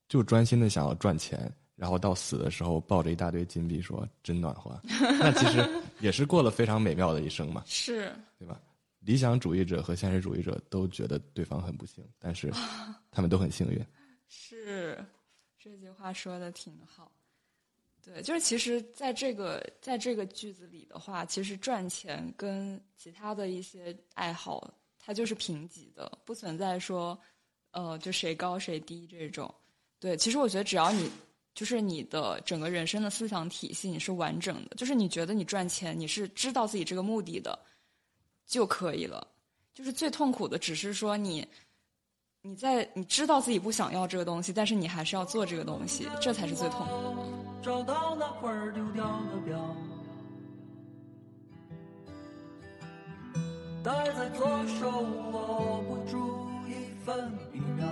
[0.07, 1.51] 就专心的想要赚钱。
[1.75, 4.77] 然后到死的时候，抱着一大堆金币说：“真暖和。
[5.17, 5.65] ”那其实
[6.01, 8.59] 也是过了非常美妙的一生嘛， 是对吧？
[8.99, 12.51] 理想主义者和现实主义者都觉得对方很不幸，但是
[13.09, 13.79] 他们都很幸运。
[14.27, 15.01] 是
[15.57, 17.09] 这句话说的挺好。
[18.03, 27.19] 对，就是其实在这个在这个句子里的话，其实赚钱跟其他的一些爱好，它就是平级的，不存在说
[27.71, 29.53] 呃就谁高谁低这种。
[29.99, 31.09] 对，其实我觉得只要你。
[31.55, 37.57] 就是你的整个人生的思想体系你是完整的，就是你觉得你赚钱你是知道自己这个目的的，
[38.45, 39.27] 就可以了。
[39.73, 41.45] 就是最痛苦的只是说你，
[42.43, 47.38] 你在你知道自己不想要这个东西，但是你还是要做这个东西，这才是最痛苦的。
[47.61, 49.75] 找到那块丢掉的表，
[53.83, 54.47] 戴在左
[54.79, 54.89] 手
[55.33, 57.85] 握不住一分一秒。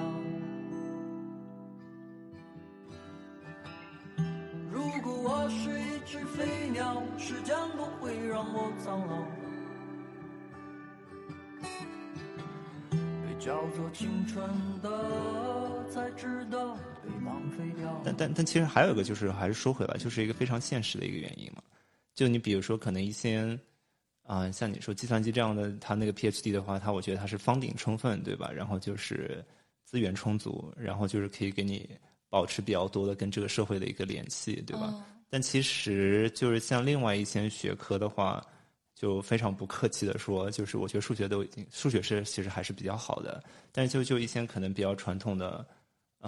[4.72, 9.18] 如果我是一只飞鸟，时间不会让我苍老。
[12.92, 14.50] 被叫做青春
[14.82, 14.90] 的，
[15.90, 18.02] 才知道被浪费掉。
[18.04, 21.62] 但但但其实还有一个，就是还是说回来，就是一个非常现实的一个原因嘛。
[22.14, 23.58] 就你比如说，可能一些
[24.24, 28.52] 啊，像你说计算机这样的，它那个 PhD 的话，它我觉得它是方顶充分，对吧？
[28.52, 29.44] 然后就是
[29.86, 31.90] 资源充足，然后就是可以给你
[32.30, 34.94] 保持比较多的跟这个社会的一个联系，对吧？
[35.30, 38.46] 但其实就是像另外一些学科的话，
[38.96, 43.44] 就非常不客气的说，就是我觉得数学都已经数学是其实还是比较好的。
[43.72, 45.66] 但是就就一些可能比较传统的，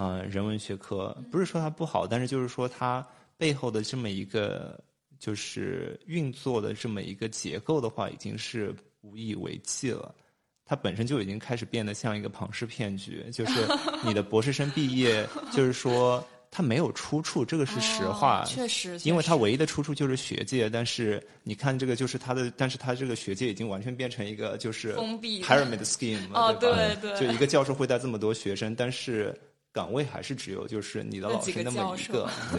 [0.00, 4.82] 呃，人文学科，不是说它不好，但是就是说它背后的这么一个
[5.18, 10.14] 就是运作的这么一个结构的话，已经是无以为继了。
[10.64, 13.52] 它本身就已经开始变得像一个庞氏骗局，就是
[14.02, 16.24] 你的博士生毕业，就是说。
[16.52, 18.42] 它没有出处，这个是实话。
[18.44, 20.68] 确实，因为它唯一的出处就是学界。
[20.68, 29.32] 但是你看，这个就是它的，但是它这个学界已经完全变成一个就是封闭 pyramid scheme 哦，对对，就一个教授会带这么多学生，但是
[29.72, 32.28] 岗位还是只有就是你的老师那么一个。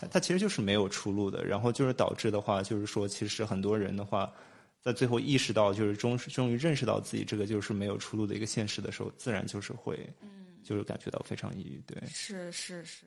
[0.00, 1.44] 对，他其实就是没有出路的。
[1.44, 4.32] 然后就是导致的话，就是说，其实很多人的话，
[4.80, 11.82] 在最后意识到，就是终终于认识到自己这个就是没有出路的一个现实的时候，自然就是会，嗯，就是感觉到非常抑郁。
[11.86, 13.06] 对，是是是。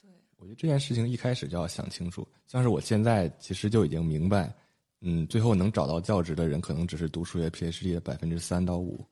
[0.00, 2.26] 对我觉得这件事情一开始就要想清楚。
[2.46, 4.52] 像是我现在其实就已经明白，
[5.00, 9.04] 嗯，最后能找到教职的人，可能只是读数学 PhD 的百分之三到五，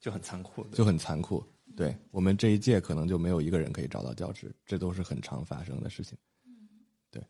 [0.00, 1.44] 就很残酷，就很残酷。
[1.76, 6.16] 对我们这一届可能就没有一个人可以找到教职，这都是很常发生的事情。
[7.10, 7.24] 对，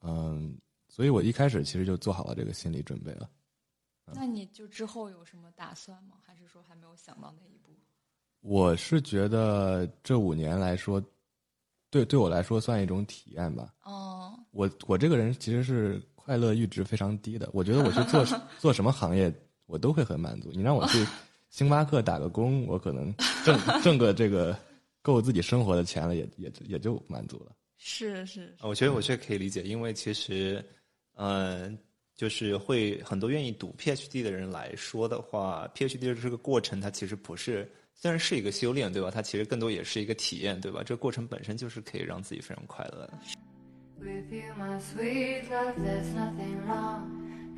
[0.00, 3.30] 嗯，所以我一开始其实就做好了这个心理准备了。
[4.14, 6.16] 那你就之后有什么打算吗？
[6.22, 7.72] 还是说还没有想到那一步？
[8.40, 11.02] 我是觉得这五年来说，
[11.90, 13.74] 对对我来说算一种体验吧。
[13.82, 17.50] 哦，我我这个人其实是快乐阈值非常低的。
[17.52, 18.24] 我觉得我去做
[18.58, 19.30] 做什么行业，
[19.66, 20.50] 我都会很满足。
[20.52, 21.04] 你让我去
[21.50, 24.56] 星巴克打个工，我可能 挣挣个这个
[25.02, 27.52] 够自己生活的钱了，也也也就满足了。
[27.76, 30.64] 是是，我觉得我这可以理解，因为其实，
[31.16, 31.78] 嗯、
[32.16, 39.10] 就是会很多愿意读 PhD 的人来说的话，PhD 的这个过程，它其实不是虽然是一个修炼，对吧？
[39.10, 40.82] 它其实更多也是一个体验，对吧？
[40.84, 43.18] 这个过程本身就是可以让自己非常快乐的。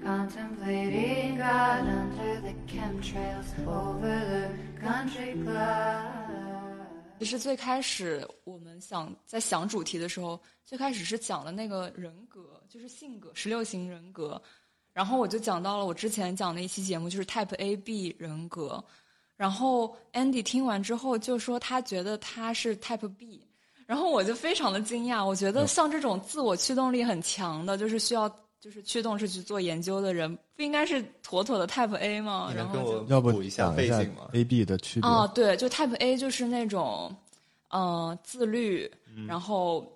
[0.04, 4.48] contemplating god under the chemtrails over the
[4.80, 6.06] country club.
[7.18, 14.40] 其实最开始我们想在想主题的时候最开始是讲了那个人格就是性格十六型人格。
[14.92, 18.82] 然后我就讲到了我之前讲的一期节目就是 type ab 人格。
[19.36, 23.46] 然后 andy 听完之后就说他觉得他是 type b
[23.86, 28.28] 然后我就非常的惊讶我觉得像这种自我驱动力很强的就是需要
[28.60, 32.48] 就是驱动是去做研究的人，不应该是妥妥的 Type A 吗？
[32.50, 35.08] 你然后就能跟我要不补一下讲一下背景吗？A B 的区别？
[35.08, 37.14] 哦，对，就 Type A 就是那种，
[37.70, 39.90] 嗯、自律，嗯然后，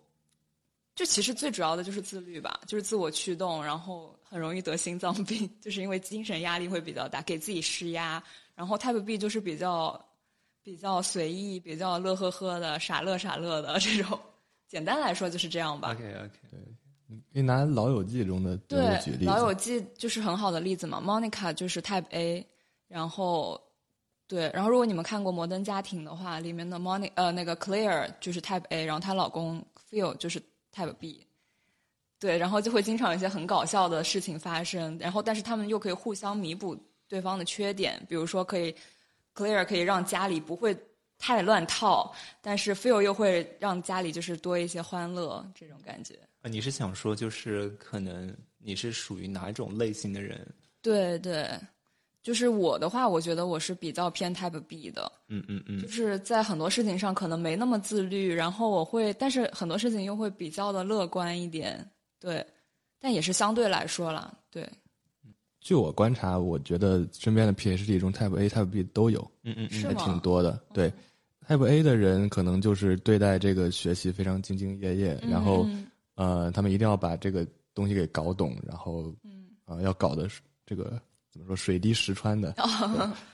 [0.94, 8.22] 就其实最主要的就是自律吧，就是自我驱动，然后很容易得心脏病， 就是因为精神压力会比较大，给自己施压。
[8.54, 10.02] 然后 Type B 就是比较
[10.62, 14.18] 比较随意，比较乐呵呵的，傻乐傻乐的 这种。
[14.66, 15.90] 简单来说就是这样吧。
[15.92, 16.58] OK OK，
[17.32, 19.54] 可以拿《老友记》中的人对物举，例《老友。
[19.54, 21.00] 记》就是很好的例子嘛。
[21.04, 22.46] Monica 就是 Type A，
[22.88, 23.60] 然后
[24.26, 30.40] 对，然后如果你们看过《摩登家庭》的话，里面的 Monica 呃那个 Claire 就是 Type A，然后她老公 Phil 就是
[30.74, 31.26] Type B。
[32.18, 36.74] 对，然后就会经常有一些很搞笑的事情发生，然后但是他们又可以互相弥补
[37.06, 38.74] 对方的缺点，比如说可以
[39.34, 40.74] Claire 可以让家里不会
[41.18, 46.18] 太乱套，但是 Phil 又会让家里就是多一些欢乐这种感觉。
[46.44, 50.46] 呃你是想说就是可能你是属于哪一种类型的人？
[50.82, 51.48] 对对，
[52.22, 61.82] 就是我的话，我觉得我是比较偏 Type B 的，嗯嗯嗯就是在很多事情上可能没那么自律，然后我会，但是很多事情又会比较的乐观一点，
[62.20, 62.46] 对，
[63.00, 64.68] 但也是相对来说啦，对，
[65.62, 70.62] 据我观察，我觉得身边的 PhD 中 Type A、Type B 都有，嗯嗯嗯，是吗还挺多的。
[70.74, 70.92] 对
[71.48, 80.28] ，Type A 的人可能就是对待这个学习非常兢兢业业，然后嗯呃，他们一定要把这个东西给搞懂，然后嗯呃，要搞得
[80.64, 81.00] 这个
[81.30, 82.52] 怎么说水滴石穿的。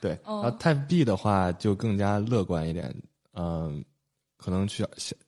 [0.01, 2.95] 对，对哦然后 Type B 的话就更加乐观一点，
[3.33, 3.85] 嗯、
[4.37, 4.85] 可能去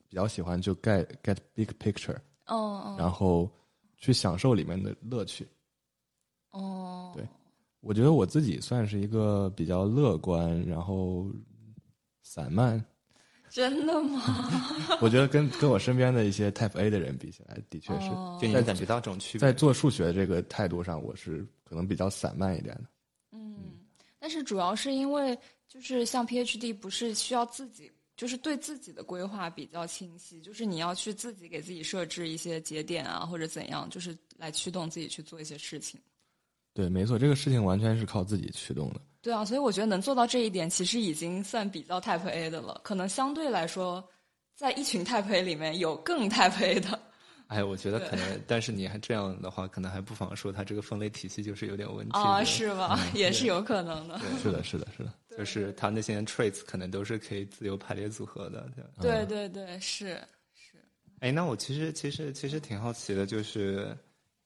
[0.09, 2.17] 比较喜欢就 get get big picture，
[2.97, 3.51] 然后
[3.99, 5.47] 去享受里面的乐趣。
[6.53, 7.27] 哦，对
[7.81, 11.27] 我觉得我自己算是一个比较乐观，然后
[12.23, 12.83] 散漫。
[13.53, 14.23] 真的吗？
[15.03, 19.53] 我觉得跟跟我身边的一些 Type A 的人比起来，的确是、哦就你感觉到这种区别在。
[19.53, 22.85] 做数学这个态度上，我是可能比较散漫一点的。
[23.33, 23.57] 嗯，
[24.19, 25.39] 但是主要是因为
[25.69, 36.01] 就是像 PhD 不是需要自己，就是对自己的规划比较清晰，就是你要去自己给自己设置一些节点啊，或者怎样，就是来驱动自己去做一些事情。
[36.73, 39.01] 对，没错，这个事情完全是靠自己驱动的。
[39.23, 42.81] 对啊，所以我觉得能做到这一点，其实已经算比较 Type A 的了。
[42.83, 44.03] 可能相对来说，
[44.57, 46.99] 在一群 Type A 里面有更 Type A 的。
[47.47, 52.99] 哎，我觉得可能，但是你还这样的话，可能还不妨说它这个分类体系就是有点问题啊，的是吧？
[53.15, 54.19] 也是有可能的。
[54.43, 55.13] 是的，是的，是的。
[55.37, 58.69] 就是它那些 traits 可能都是可以自由排列组合的。
[59.01, 60.21] 对对对对，是
[60.55, 60.79] 是。
[61.21, 63.97] 哎，那我其实其实其实挺好奇的，就是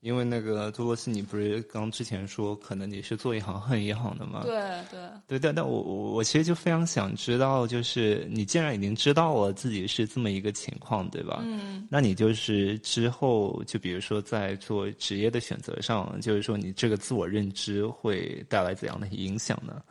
[0.00, 4.42] 因为那个多罗西，你不是刚之前说可能你是做一行恨一行的吗？
[4.44, 4.54] 对
[4.90, 5.08] 对。
[5.26, 11.40] 对，但但我我我其实就非常想知道，就是你既然已经知道了自己是这么一个情况，对吧？
[11.42, 19.82] 嗯那你就是之后，就比如说在做职业的选择上，就是说你这个自我认知会带来怎样的影响呢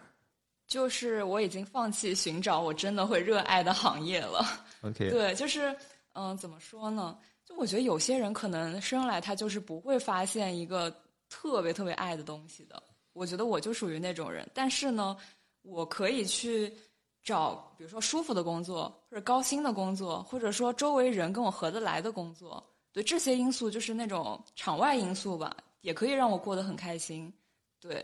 [0.67, 4.43] 就是我已经放弃寻找我真的会热爱的行业了。
[4.81, 5.69] ？OK，对，就是
[6.13, 7.15] 嗯、呃怎么说呢？
[7.45, 10.93] 就我觉得有些人可能生来他就是不会发现一个
[11.29, 12.81] 特别特别爱的东西的。
[13.13, 15.15] 我觉得我就属于那种人，但是呢，
[15.61, 16.75] 我可以去
[17.23, 22.61] 找，比如说舒服的工作，或者高薪的工作，或者说周围人跟我合得来的工作。
[22.91, 27.31] 对这些因素，就是那种场外因素吧，也可以让我过得很开心。
[27.79, 28.03] 对，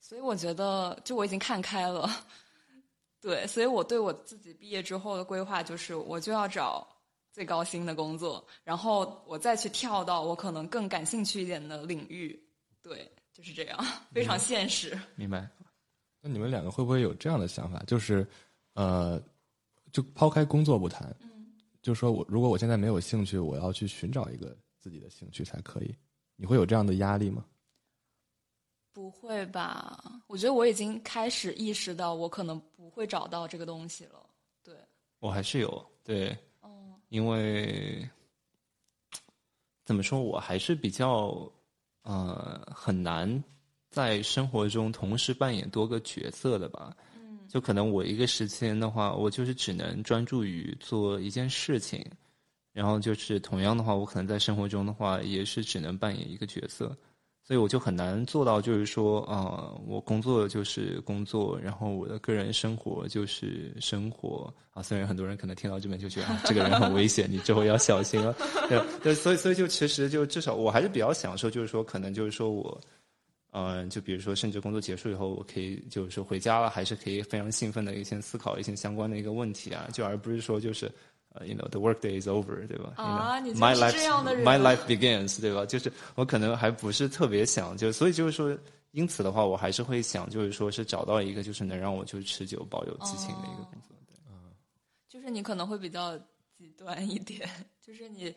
[0.00, 2.10] 所以我觉得，就我已经看开了。
[3.20, 6.86] 对，所以我对我自己毕业之后的规划就是，我就要找
[7.34, 12.40] 最高薪的工作，然后我再去跳到我可能更感兴趣一点的领域。
[12.80, 14.96] 对，就是这样，非常现实。
[15.16, 15.50] 明白。
[16.20, 17.82] 那你们两个会不会有这样的想法？
[17.88, 18.24] 就是，
[18.74, 19.20] 呃，
[19.90, 25.92] 就抛开工作不谈，嗯，就说我如果我现在没有兴趣，我要去寻找一个自己的兴趣才可以。
[26.36, 27.44] 你会有这样的压力吗？
[28.92, 30.22] 不会吧？
[30.28, 34.24] 我觉得我已经开始意识到，我可能不会找到这个东西了。
[34.62, 34.72] 对，
[35.18, 36.36] 我还是有对，哦，
[37.14, 38.04] 因为
[39.84, 41.48] 怎么说，我还是比较
[42.02, 43.44] 呃很难
[43.88, 46.92] 在生活中同时扮演多个角色的吧。
[47.16, 52.04] 嗯，就可能我一个时间的话，我就是只能专注于做一件事情，
[52.72, 56.96] 然后就是同样的话，我可能在生活中的话，也是只能扮演一个角色，
[57.46, 64.82] 所以我就很难做到，就是说啊、我工作就是工作，然后我的个人生活就是生活啊。
[64.82, 68.34] 虽然很多人可能听到这边就觉得、啊、这个人很危险，你之后要小心了。
[69.02, 72.80] 对，所以所以就其实就至少我还是比较享受，就是说可能就是说我。
[73.56, 80.90] 嗯，就比如说，甚至工作结束以后，我可以就是说回家了，还是可以非常兴奋的一些思考一些相关的一个问题啊，就而不是说就是
[81.44, 82.92] ，you know the work day is over，对吧？
[82.96, 85.66] 啊你就是 my life 这样的人 my life begins，对吧？
[85.66, 88.56] 就是我可能还不是特别想，就所以就是说，
[88.92, 93.96] 因此的话，我还是会想，就是说是找到一个就是能让我就持久保有激情的一个工作。
[94.06, 94.14] 对，
[95.08, 96.16] 就是你可能会比较
[96.56, 97.48] 极端一点，
[97.84, 98.32] 就是你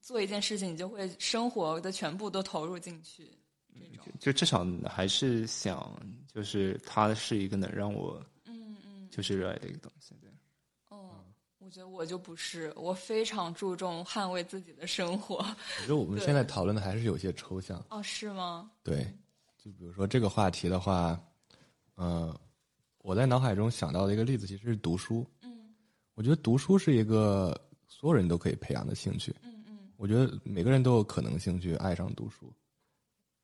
[0.00, 3.30] 做一件事情，你就会生活的全部都投入进去。
[3.72, 5.94] 这种，就至少还是想，
[6.32, 10.14] 就是它是一个能让我嗯嗯，就是热爱的一个东西。
[11.70, 15.36] 我觉得我就不是，我非常注重捍卫自己的生活。
[15.36, 17.80] 我觉得我们现在讨论的还是有些抽象。
[17.90, 18.68] 哦，是吗？
[18.82, 19.06] 对，
[19.56, 21.16] 就比如说这个话题的话，
[21.94, 22.36] 呃，
[23.02, 25.24] 我在脑海中想到的一个例子其实是读书。
[25.42, 25.72] 嗯
[26.14, 27.56] 我觉得读书是一个
[27.86, 29.32] 所有人都可以培养的兴趣。
[29.40, 32.52] 嗯嗯我觉得每个人都有可能性去爱上读书，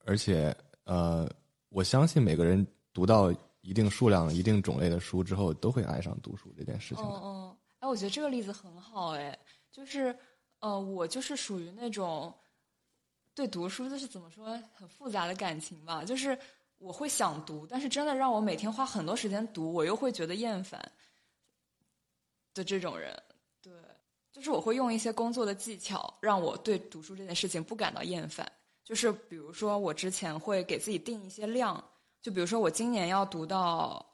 [0.05, 0.53] 而且
[0.83, 1.31] 呃，
[1.69, 7.17] 我相信每个人读到一定数量、一定种类的书之后，都会爱上读书这件事情哦的。
[7.21, 7.56] 哦，
[7.89, 9.39] 我觉得这个例子很好，哎，
[9.71, 10.17] 就是
[10.61, 12.33] 呃，我就是属于那种
[13.35, 16.39] 对读书就是怎么说很复杂的感情吧，就是
[16.79, 20.81] 我会想读，但是真的让我每天花很多时间读，我又会觉得厌烦
[22.55, 23.23] 的这种人。
[23.63, 23.73] 对，
[24.33, 28.51] 就是我会用一些工作的技巧，让我对读书这件事情不感到厌烦。
[28.85, 31.83] 就是比如说，我之前会给自己定一些量，
[32.23, 34.06] 就比如说我今年要读到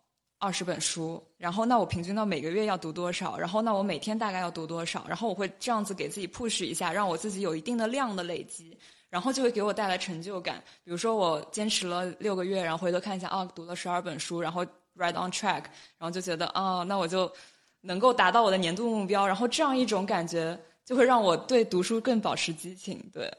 [0.42, 8.76] 二十本书，然后那我平均到每个月要读多少，然后那我每天大概要读多少，然后我会这样子给自己 push 一下，让我自己有一定的量的累积，
[9.08, 10.60] 然后就会给我带来成就感。
[10.82, 14.64] 比如说我坚持了六个月，然后回头看一下，啊，读了十二本书，然后
[14.98, 15.62] right on track，
[15.96, 17.32] 然后就觉得啊，那我就
[17.80, 23.00] 能够达到我的年度目标，然后这样一种感觉就会让我对读书更保持激情。
[23.12, 23.32] 对，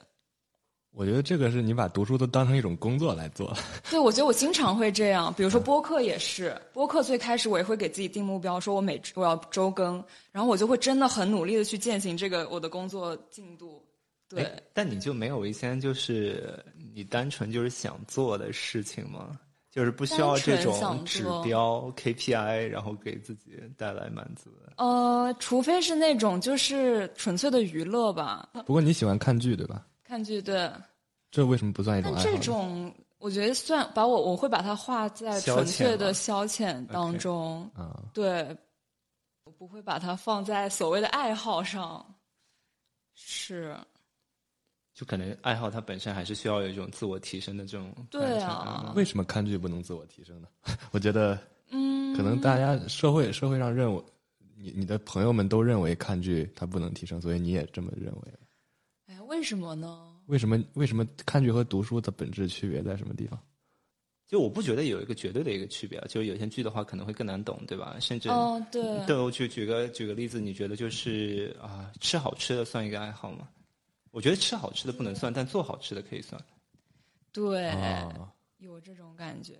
[0.95, 3.51] 我觉得这个是你把读书都当成一种工作来做。
[3.89, 13.83] 对，我觉得我经常会这样，比如说播客也是，播客最开始我也会给自己定目标，说我每我要周更，然后我就会真的很努力的去践行这个我的工作进度。
[14.29, 16.63] 对，哎但你就没有一些就是
[16.93, 19.39] 你单纯就是想做的事情吗？
[19.71, 24.51] 就是不需要这种指标 KPI，然后给自己带来满足。
[24.77, 29.83] 呃，除非是那种就是纯粹的娱乐吧，不过你喜欢看剧对吧？
[30.13, 30.71] 看剧对，
[31.31, 32.37] 这为什么不算一种爱好这？
[32.37, 37.67] 种我觉得算把我我会把它划在纯粹的消遣当中。
[37.73, 38.55] 啊、对，
[39.45, 42.05] 我不会把它放在所谓的爱好上。
[43.15, 43.75] 是，
[44.93, 50.47] 就可能爱好它本身还是需要有一种自我提升的这种对啊为什么看剧不能自我提升呢？
[50.91, 51.39] 我觉得
[51.71, 54.03] 嗯，可能大家社会社会上认为，
[54.55, 58.21] 你你的朋友们都认为看剧它不能提升，所以你也这么认为。
[59.33, 59.99] 哎，为什么呢？
[60.27, 63.39] 为什么为什么看剧和读书的本质区别在什么地方？
[64.27, 67.97] 就我不觉得有一个绝对的一个区别啊，就是有些剧的话可能会更难懂，对吧？
[67.99, 73.49] 甚至哦，对，对，我举举个举个例子，你觉得就是啊，吃好吃的算一个爱好吗？
[74.11, 76.39] 我觉得吃好吃的不能算，但做好吃的可以算。
[77.31, 79.55] 对，啊有这种感觉。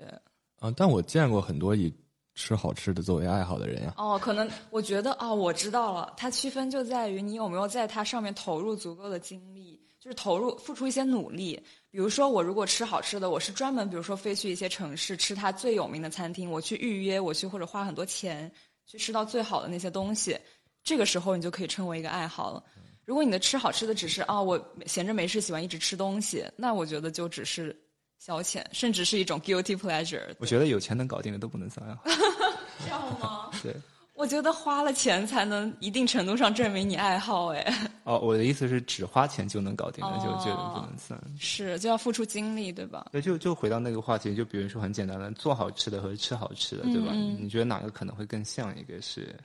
[0.60, 0.72] 啊！
[0.78, 1.92] 但我见过很多以
[2.36, 3.94] 吃好吃的作为爱好的人呀。
[3.98, 11.62] 哦，可能我觉得哦，我知道了，它区分就在于你有没有在它上面投入足够的精力，就是投入付出一些努力。
[11.92, 18.52] 比如说，我如果吃好吃的，我是专门比如说飞去一些城市吃它最有名的餐厅，我去预约，我去或者花很多钱
[18.88, 20.36] 去吃到最好的那些东西，
[20.84, 22.64] 这个时候你就可以称为一个爱好了。
[23.06, 27.78] 如果你的吃好吃的只是啊、我闲着没事喜欢一直吃东西，那我觉得就只是
[28.20, 30.34] 消遣，甚至是一种 guilty pleasure。
[30.39, 32.03] 我觉得有钱能搞定的都不能算爱好。
[32.84, 33.49] 这样吗？
[33.64, 33.76] 对。
[34.16, 41.20] 我觉得花了钱才能一定程度上证明你爱好，哎，哦，我的意思是只花钱就能搞定的，就哦觉得不能算。
[41.39, 43.07] 是就要付出精力，对吧？
[43.11, 47.11] 对，就就回到那个话题，就比如说很简单的，做好吃的和吃好吃的，对吧？
[47.11, 49.36] 你觉得哪个可能会更像一个是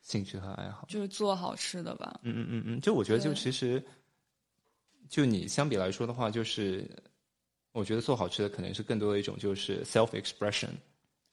[0.00, 0.86] 兴趣和爱好？
[0.88, 2.18] 就是做好吃的吧。
[2.22, 3.84] 嗯嗯嗯嗯，就我觉得，就其实，
[5.10, 6.88] 就你相比来说的话，就是
[7.76, 10.70] 我觉得做好吃的可能是更多的一种就是 self expression，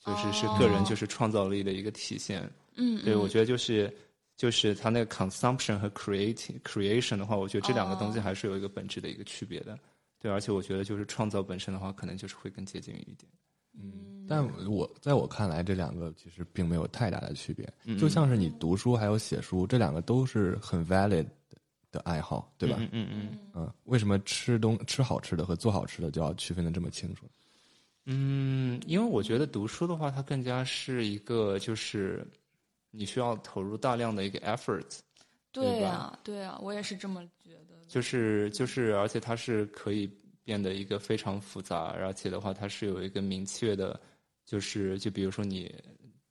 [0.06, 2.42] 就是是个人就是创造力的一个体现。
[2.42, 3.92] 哦嗯，对，我觉得就是
[4.36, 9.78] 就是它那个 consumption 和 creating creation 的话，我觉得这两个东西哦还是有一个本质的一个区别的。
[10.20, 13.32] 对，而且我觉得就是创造本身的话，可能就是会更接近于一点。
[13.76, 17.72] 嗯，但我在我看来，这两个其实并没有太大的区别。
[17.86, 21.26] 嗯就像是你读书还有写书，这两个都是很 valid
[21.94, 22.76] 的爱好，对吧？
[22.80, 27.26] 嗯嗯嗯嗯，为什么吃东吃好吃的和做好吃的就要区分的这么清楚？
[28.06, 32.28] 嗯，因为我觉得读书的话，它更加是一个就是
[32.92, 35.00] 你需要投入大量的一个 effort。
[35.54, 37.76] 对啊对呀，对呀，我也是这么觉得。
[37.88, 40.10] 就是就是，而且它是可以
[40.44, 43.98] 变得一个非常复杂，而且的话，它是有一个明确的，
[44.44, 45.74] 就是就比如说你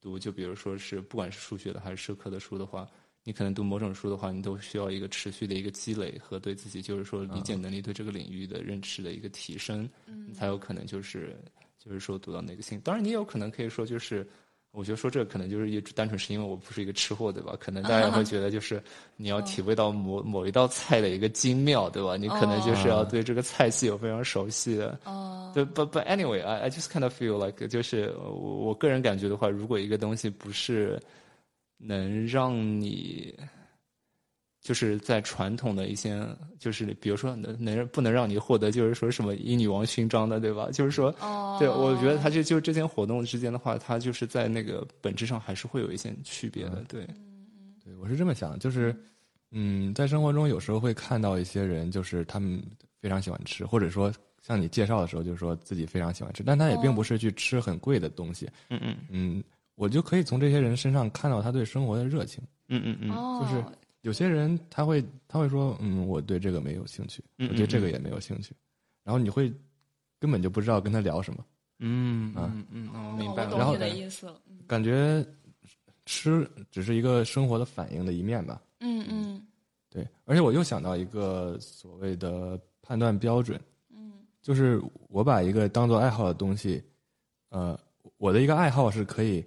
[0.00, 2.86] 读，就比如说是不管是数学的还是社科的书的话，
[3.24, 9.88] 你可能读某种书的话，你都需要一个持续的一个积累和对自己就是说理解能力、对这个领域的认识的一个提升，
[10.26, 11.36] 你才有可能就是
[11.78, 12.80] 就是说读到那个兴。
[12.80, 14.26] 当然，你也有可能可以说就是。
[14.74, 17.54] 我觉得说这可能就是也单纯是因为我不是一个吃货，对吧？
[17.60, 18.82] 可能大家会觉得就是
[19.18, 22.16] 你要体会到某某一道菜的一个精妙，对吧？
[22.16, 24.98] 你可能就是要对这个菜系有非常熟悉的。
[25.04, 28.30] 哦，对，but but anyway, I I just kind of feel like 就是我
[28.68, 30.98] 我个人感觉的话，如果一个东西不是
[31.84, 33.34] 能让你
[34.60, 36.24] 就是在传统的一些，
[36.58, 40.70] 就是比如说能能不能让你获得就是说什么英女王勋章的，对吧？
[40.72, 47.04] 就是说，哦，对我觉得它这就这些活动之间的话，它就是在那个本质上还是会有一些区别的，对。
[47.84, 48.94] 对我是这么想，就是
[49.50, 52.62] 嗯，在生活中有时候会看到一些人，就是他们
[53.00, 58.48] 非常喜欢吃，或者说像你介绍的时候，就是说自己非常喜欢吃，但他也并不是去吃很贵的东西。
[58.70, 59.44] 嗯嗯嗯，
[59.74, 62.42] 我就可以从这些人身上看到他对生活的热情。
[62.68, 63.10] 嗯嗯嗯。
[63.10, 63.64] 哦，就是
[64.02, 68.54] 有些人他会他会说，嗯，我对这个没有兴趣，嗯我对这个也没有兴趣，
[69.04, 69.52] 然后你会
[70.18, 71.44] 根本就不知道跟他聊什么，
[71.80, 74.26] 嗯啊嗯嗯，哦，明哦白然后呢意思
[74.66, 75.24] 感觉
[76.06, 78.60] 吃只是一个生活的反应的一面吧。
[78.80, 79.04] 嗯。
[79.08, 79.46] 嗯
[79.88, 83.60] 对，而且我又想到一个所谓的判断标准，
[83.90, 84.12] 嗯。
[84.40, 86.82] 就是我把一个当做爱好的东西，
[87.50, 87.78] 呃，
[88.16, 89.44] 我的一个爱好是可以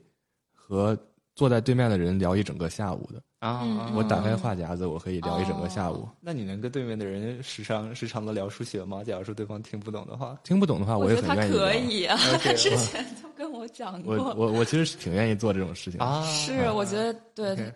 [0.68, 0.98] 和
[1.36, 3.22] 坐在对面的人聊一整个下午的。
[3.40, 6.08] 啊我打开话匣子，我可以聊一整个下午。
[6.20, 9.04] 那你能跟对面的人时常时常的聊数学吗？
[9.04, 12.02] 假如说对方听不懂的话，听不懂的话，我也觉得他可很愿意聊。
[12.02, 14.16] 以啊， 他之前就跟我讲过。
[14.16, 16.00] 我我我其实是挺愿意做这种事情。
[16.00, 17.72] 啊，是，我觉得对。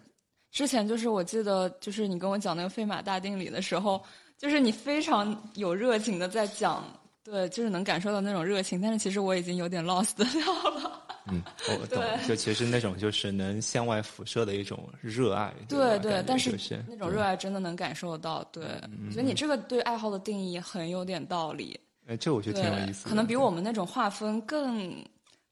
[0.51, 4.01] 之前就是我记得，就是你跟我讲那个费马大定理的时候，
[4.39, 6.83] 就是你非常有热情的在讲，
[7.23, 8.81] 对，就是能感受到那种热情。
[8.81, 11.03] 但是其实我已经有点 lost 掉了。
[11.31, 15.53] 嗯，我懂，就其实那种就是能向外辐射的一种热爱。
[15.67, 16.51] 对吧对，但是
[16.87, 18.43] 那种热爱真的能感受到。
[18.45, 18.63] 对，
[19.07, 21.79] 我觉得你这个对爱好的定义很有点道理。
[22.07, 23.09] 哎，这我觉得挺有意思，的。
[23.09, 25.03] 可能比我们那种划分更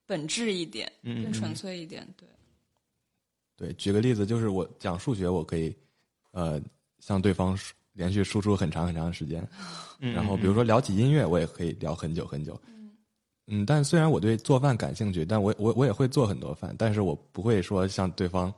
[0.06, 2.08] 本质一点，嗯更纯粹一点。
[2.18, 2.28] 对，
[3.56, 5.76] 对，举个例子，就是我讲数学，我可以，
[6.32, 6.62] 呃，
[7.00, 9.48] 向对方输连续输出很长很长的时间。
[10.00, 12.60] 嗯，然后比如说聊起音乐，我也可以聊很久很久。
[12.68, 12.77] 嗯，
[13.66, 18.54] 但虽然我对做饭感兴趣，但我我我也会做很多饭，但是我不会说像对方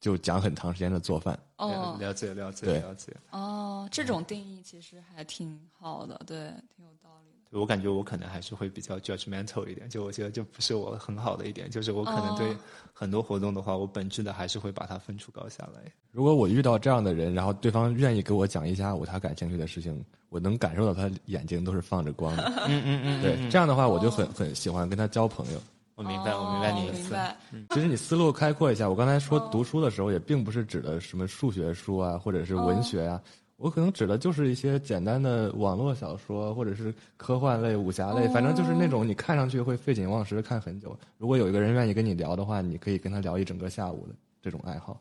[0.00, 1.38] 就讲很长时间的做饭。
[1.56, 3.12] 哦了了解了解了解。
[3.30, 6.36] 哦，这种定义其实还挺好的，对，
[6.76, 7.58] 挺有道理的。
[7.58, 12.56] 我感觉我可能还是会比较 judgmental 一点，就我觉得这不是我很好的一点，就是我可能对哦
[12.92, 15.90] 很多活动的话，我本质的还是会把它分出高下来。
[16.12, 22.52] 如果我遇到这样的人，然后对方愿意给我讲一下午他感兴趣的事情，我能感受到他眼睛都是放着光的。
[22.66, 25.60] 嗯嗯嗯对，这样的话我就很很喜欢跟他交朋友。
[25.94, 27.14] 我明白，我明白你意思。
[27.50, 27.74] 明白。
[27.74, 33.20] 其实你思路开阔一下，我刚才说读书的时候，也并不是指的什么数学书啊，或者是文学啊，
[33.56, 40.96] 我可能指的就是一些简单的网络小说，或者是科幻类、武侠类，反正就是那种你看上去会废寝忘食的看很久。
[41.16, 45.00] 如果有一个人愿意跟你聊的话，你可以跟他聊一整个下午的这种爱好。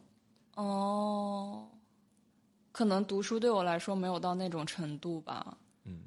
[0.56, 1.64] 哦，
[2.78, 5.58] 可能读书对我来说没有到那种程度吧。
[5.84, 6.02] 嗯，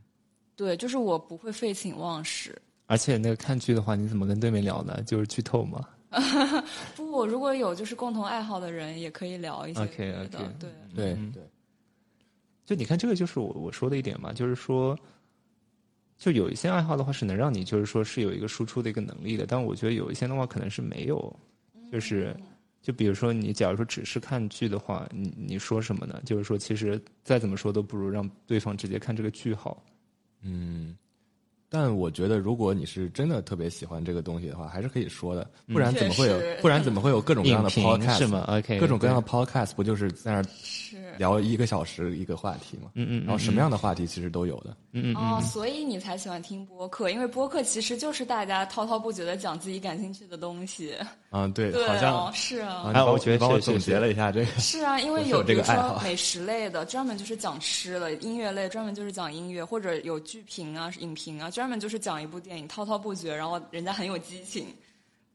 [0.54, 2.56] 对，就是我不会废寝忘食。
[2.86, 5.02] 而且那个看剧的话，你怎么跟对面聊呢？
[5.04, 5.84] 就是剧透嘛。
[6.94, 11.42] 不，如果有就是共同爱好的人，也可以聊一些 OK，别的 OK 对，对、嗯对，
[12.64, 14.96] 就你看，这个就是我我说的一点嘛，就是说，
[16.18, 21.36] 就有一些爱好的话是能让你就是说是有一个输出的一个能力的，但我觉得有一些的话可能是没有，
[21.90, 22.32] 就是
[22.82, 26.20] 就比如说，你假如说只是看剧的话，你你说什么呢？
[26.24, 29.82] 就是说，其实再怎么说都不如让对方直接看这个剧好。
[30.42, 30.96] 嗯，
[31.68, 36.40] 但我觉得，如果你是真的特别喜欢这个东西的话，还是可以说的，不然怎么会有？
[36.62, 42.90] 不然怎么会有各种各样的 podcast 是吗？OK，各种各样的 podcast 不就是在那儿是聊一个小时一个话题吗？
[42.94, 44.74] 嗯嗯，然后什么样的话题其实都有的。
[44.92, 50.94] 嗯嗯嗯哦，所以你才喜欢听播客，因为播客其实就是大家滔滔不绝的讲自己感兴趣的东西。
[51.32, 54.46] 嗯，对，对好像哦，是啊啊，你帮哎我觉得帮我总结了一下这个。
[54.58, 64.66] 是啊，因为有有比如这个爱好说美食类的，专门就是讲吃的；音乐类专门就是讲音乐，或者有剧评啊、影评啊，专门就是讲一部电影，滔滔不绝，然后人家很有激情。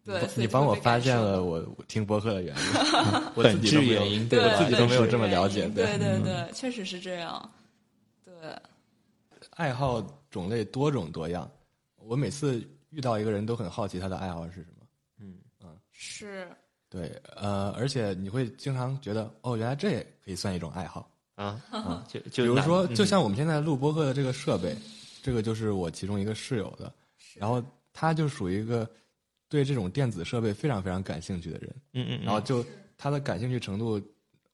[0.03, 2.61] 对，你帮我发现了我我听播客的原因，
[3.33, 5.67] 我本质自己都没有原因对我自己都没有这么了解。
[5.69, 7.49] 对对对，确实是这样。
[8.23, 8.33] 对，
[9.51, 11.49] 爱好种类多种多样，
[11.95, 14.74] 我每次遇到一个人都很好奇他的爱好是什么。
[16.11, 16.47] 是。
[16.89, 21.09] 对，呃，而且你会经常觉得，哦，原来这也可以算一种爱好。
[21.35, 21.59] 啊，
[22.07, 22.95] 就就比如说，嗯。
[22.95, 24.73] 就像我们现在录播客的这个设备，
[25.21, 26.93] 这个就是我其中一个室友的，
[27.33, 28.89] 然后他就属于一个
[29.49, 32.63] 对这种电子设备非常非常感兴趣的人，嗯嗯，然后就
[32.97, 34.01] 他的感兴趣程度，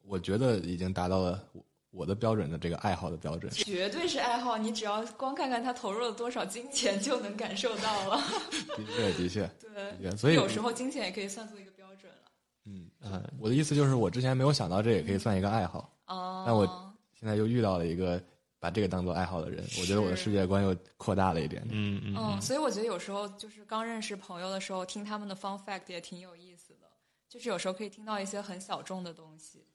[0.03, 1.43] 我觉得已经达到了
[1.91, 3.51] 我我的标准的这个爱好的标准。
[3.51, 8.17] 绝对是爱好，你只要光看看他投入了多少金钱，就能感受到了。
[8.75, 12.31] 的确，的确，对，对所以有时候金钱也可以算作一个标准了。
[12.65, 16.65] 嗯，啊，我的意思就是，我之前没有想到这也可以算一个爱好，哦，但我
[17.13, 18.19] 现在又遇到了一个
[18.59, 21.61] 把这个当做爱好的人，我觉得我的世界观又扩大了一点。
[21.69, 26.87] 嗯嗯嗯，所以我觉得有时候就是刚认识朋友的时候，听他们的 fun fact 也挺有意思的，
[27.29, 29.65] 就是有时候可以听到一些很小众的东西。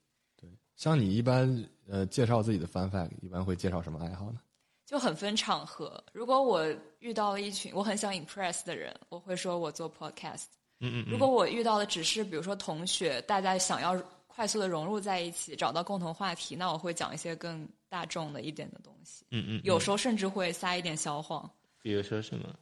[0.77, 4.41] 像你一般呃介绍自己的 fun fact，一般会介绍什么爱好呢？
[4.85, 6.03] 就很分场合。
[6.13, 6.65] 如果我
[7.01, 10.45] 遇到了一群我很想 impress 的人，我会说我做 podcast。
[10.79, 19.25] 嗯嗯如果我遇到的只是比如说同学，大家想要快速的融入在一起，找到共同话题，那我会讲一些更大众的一点的东西。
[19.31, 21.51] 嗯嗯，有时候甚至会撒一点小谎。
[21.83, 22.55] 比如说什么？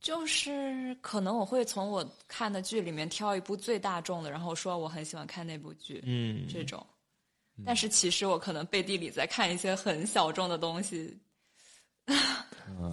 [0.00, 6.86] 就是可能我会从我看的剧里面挑一部最大众的，然后说我很喜欢看那部剧，嗯，这种。
[7.64, 11.16] 但是其实我可能背地里在看一些很小众的东西。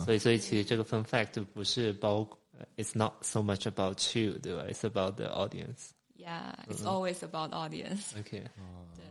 [0.04, 2.28] 所以所以其实这个 fun fact 不是包
[2.76, 5.92] ，it's not so much about you，对吧？It's about the audience。
[6.18, 8.18] Yeah, it's always about audience。
[8.18, 8.44] OK，
[8.96, 9.06] 对，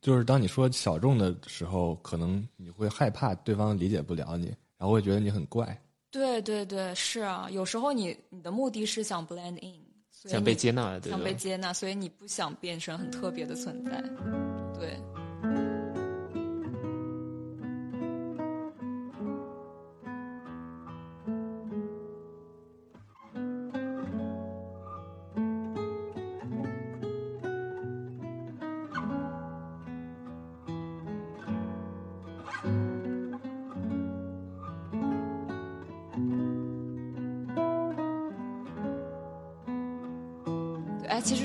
[0.00, 4.46] 就是当你说小众的时候，可能你会害怕对方理解不了你，
[4.76, 5.80] 然后会觉得你很怪。
[6.10, 7.48] 对对对，是啊。
[7.50, 9.85] 有时候你你的目的是想 blend in，
[10.24, 11.22] 想被接纳，对想？
[11.22, 14.02] 被接纳，所以你不想变成很特别的存在。
[14.78, 14.98] 对。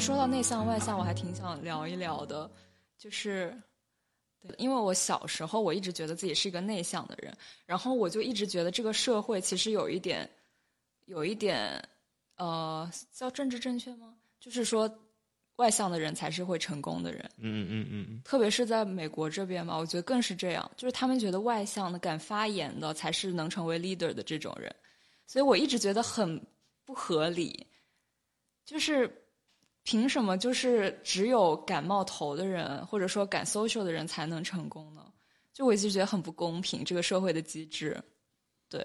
[0.01, 2.49] 说到内向外向，我还挺想聊一聊的，
[2.97, 3.55] 就是，
[4.41, 7.31] 对，因为我小时候我一直觉得自己是一个内向的人，
[7.67, 10.27] 然后我就一直觉得这个社会其实有一点，
[11.05, 11.79] 有一点，
[12.37, 14.15] 呃，叫政治正确吗？
[14.39, 14.91] 就是说，
[15.57, 24.75] 外向的人才是会成功的人，嗯嗯嗯嗯特别是在美国这边嘛，我觉得更是这样，就是他们觉得外向的、敢发言的才是能成为 leader 的这种人，
[25.27, 26.43] 所以我一直觉得很
[26.83, 27.67] 不合理，
[28.65, 29.20] 就是
[29.83, 35.11] 凭什么就是只有敢冒头的人，或者说敢 social 的人才能成功呢？
[35.53, 38.01] 就我一直觉得很不公平，这个社会的机制。
[38.69, 38.81] 对，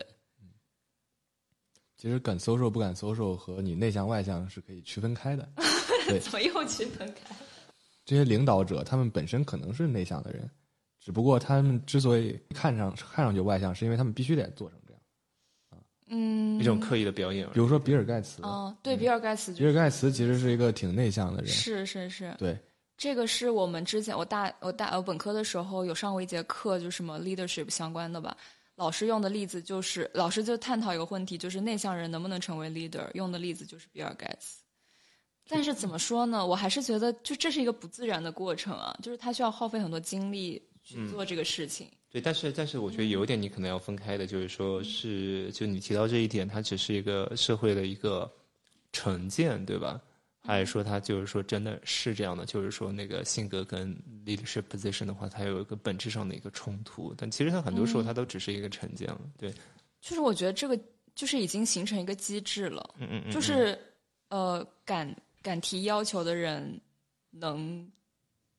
[1.96, 5.48] 其实敢 social 不敢 social 和你内向外向是可以区分开的。
[6.08, 7.34] 对，怎么又区分开？
[8.04, 10.50] 这些领导者他们本身可能是内向的人，
[11.00, 14.85] 只不过他们之所以看上看上去外向，是因为他们必须得做成这样。
[16.08, 17.46] 嗯，一种刻意的表演。
[17.52, 21.50] 比如说比尔盖茨，嗯，对，比尔盖茨、就是，比尔盖茨其实是一个挺内向的人。
[21.50, 22.56] 是是是，对，
[22.96, 28.36] 这个是我们之前我大我大我本科的时候有上过一节课，就什么 leadership 相关的吧。
[28.76, 34.62] 老师用的例子就是，老师就探讨一个问题，就是内向人能不能成为 leader，用的例子就是比尔盖茨。
[35.48, 36.46] 但是怎么说呢？
[36.46, 41.86] 我还是觉得，就这是一个不自然的过程啊，就是他需要耗费很多精力去做这个事情。
[42.08, 48.30] 对，但是但是我觉得有一点你可能要分开的，就是说是就你提到这一点，它只是一个社会的一个
[48.92, 50.00] 成见，对吧？
[50.40, 52.46] 还是说他就是说真的是这样的？
[52.46, 53.92] 就是说那个性格跟
[54.24, 59.20] leadership position 的话，它有一个本质上的一个冲突，但其实它很多时候它都只是一个成见了。
[59.36, 59.52] 对，
[60.00, 60.78] 就是我觉得这个
[61.16, 63.76] 就是已经形成一个机制了，嗯嗯嗯，就是
[64.28, 65.12] 呃敢
[65.42, 66.80] 敢提要求的人
[67.30, 67.84] 能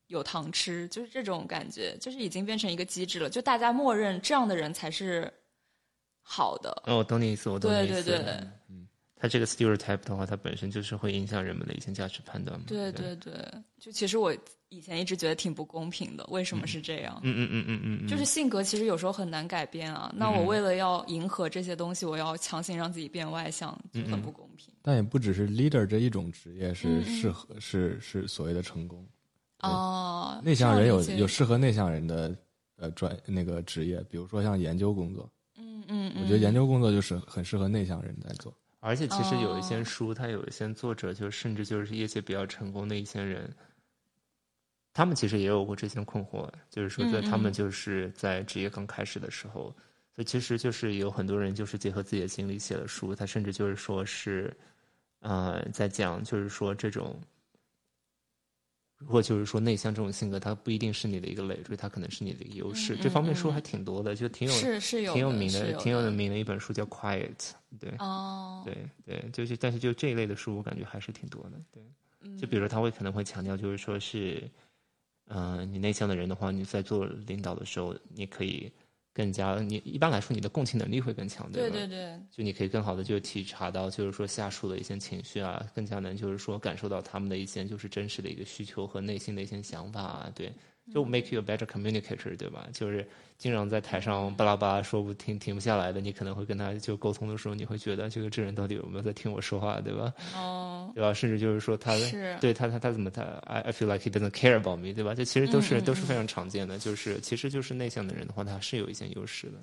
[0.07, 5.31] 有糖吃，就是这种感觉，就是已经变成一个机制了，就大家默认这样的人才是
[6.21, 6.71] 好的。
[6.85, 8.03] 哦，我懂你意思，我懂你意思。
[8.03, 8.47] 对对对，
[9.15, 12.65] 它这个 stereotype 的话，它本身就是会影响人们的一些价值判断嘛。
[12.67, 13.33] 对对对，
[13.79, 14.35] 就其实我
[14.69, 17.19] 以前一直觉得挺不公平的，为什么是这样？
[17.23, 20.13] 嗯嗯嗯嗯嗯，就是性格其实有时候很难改变啊。
[20.15, 24.71] 那我为了要迎合这些东西，我要强行让自己变外向，就很不公平。
[24.83, 29.03] 但也不只是 leader 这一种职业是适合是是所谓的成功，
[29.61, 32.35] 哦，内向人有有适合内向人的
[32.75, 38.53] 呃专那个职业，比如说像研究工作，嗯嗯嗯，我觉得研究工作就是很适合内向人在做。
[38.79, 43.51] 而且其实有一哦些书，它有一些作者，就甚至就是业界比较成功的一些人，
[44.93, 49.75] 他们其实也有过这些困惑，就是说在他们就是在职业刚开始的时候，
[50.13, 54.55] 所以其实就是有很多人就是结合自己的经历写了书，他甚至就是说是，
[55.21, 57.19] 呃，在讲就是说这种。
[58.97, 62.95] 如果就是说内向这种性格，它不一定是你的一个累赘，它可能是你的一个优势。
[62.95, 67.35] 嗯这方面书嗯还挺多的，就挺有是是有挺有名的，挺有名的一本书叫《Quiet》，
[67.79, 68.75] 对，哦，对
[69.05, 71.61] 对，就是但是就这一类的书，我感觉还是挺多的。
[71.71, 71.83] 对，
[72.21, 74.49] 嗯就比如说他会可能会强调，就是说是，
[75.27, 78.71] 嗯、你内向的人的话，你在做领导的时候，你可以
[79.17, 81.75] 更加，你一般来说你的共情能力会更强，对吧？
[81.75, 90.53] 对对，就你可以更好的就体察到，就是说下属的一些情绪啊，更加能就是说感受到他们的一些就是真实的一个需求和内心的一些想法啊，对，
[90.93, 92.67] 就 make you a better communicator，对吧？
[92.73, 93.07] 就是
[93.37, 100.13] 经常在台上巴拉巴拉说不停停不下来的，你可能会跟他就沟通的时候，你会觉得这个这人到底有没有在听我说话，对吧？
[100.35, 101.13] 哦，对吧？
[101.13, 105.13] 甚至就是说他是对他他他怎么他 I I feel like he doesn't care about me，对吧？
[105.13, 109.53] 这其实都是、嗯嗯都是非常常见的，就是其实就是内向的人的话，他是有一些优势的。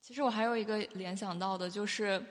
[0.00, 2.22] 其实我还有一个联想到的就是，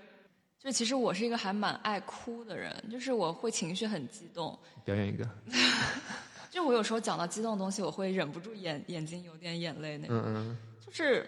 [0.59, 5.27] 就其实我是一个还蛮爱哭的人，就是我会情绪很激动，表演一个，
[6.54, 10.22] 就我有时候讲到激动的东西，我会忍不住眼眼睛有点眼泪那种。
[10.24, 10.58] 嗯嗯。
[10.86, 11.28] 就是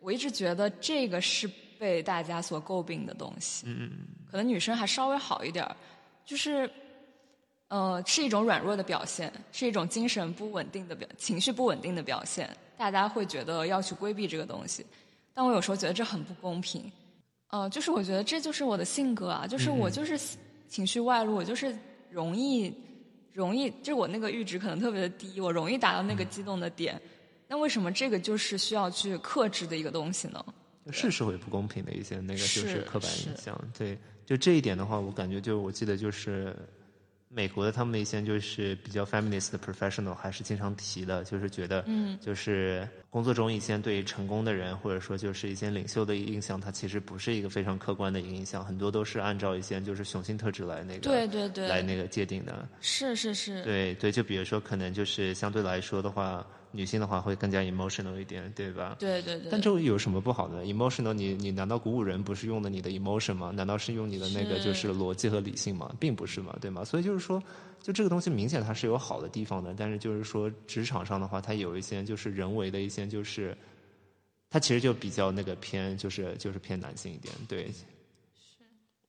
[0.00, 1.48] 我一直觉得这个是
[1.78, 3.98] 被大家所诟病的东西，嗯嗯
[4.28, 5.76] 可能女生还稍微好一点儿，
[6.24, 6.68] 就是，
[7.68, 14.84] 呃，是一种软弱的表现，是一种精神不稳定的表，情绪不稳定的表现，大家会觉得要去规避这个东西，
[15.32, 16.90] 但我有时候觉得这很不公平，
[17.50, 20.18] 呃，就是我觉得这就是我的性格啊，就是我就是
[20.68, 21.76] 情绪外露，我就是
[22.10, 22.74] 容易
[23.32, 27.00] 容易，就是我那个阈值可能特别的低，我容易达到那个激动的点。
[27.46, 30.44] 那为什么这个就是需要去克制的一个东西呢？
[30.90, 33.58] 是社会不公平的一些那个就是是刻板印象。
[33.76, 36.54] 对，就这一点的话，我感觉就我记得就是
[37.38, 52.68] 美国的他们的一些就是比较 feminist 的 professional 还是经常提的，就是觉得，嗯，就是工作中一些对成功的人或者说就是一些领袖的印象，它其实不是一个非常客观的一个印象，很多都是按照一些就是雄性特质来那个对对对，来那个界定的。
[52.80, 58.96] 是是是，对对，就比如说可能就是相对来说的话，女性的话会更加 emotional 一点，对吧？
[58.98, 59.48] 对对对。
[59.50, 63.50] 但这有什么不好的？emotional，你你难道鼓舞人不是用的你的 emotion 吗？
[63.50, 65.94] 难道是用你的那个就是逻辑和理性吗？
[65.98, 66.84] 并不是嘛，对吗？
[66.84, 67.42] 所以就是说，
[67.82, 73.56] 就这个东西明显它是有好的地方的，但是就是说职场上的话，它有一些就是人为的一些就是，
[74.50, 77.70] 它其实就比较那个偏就是就是偏男性一点，对，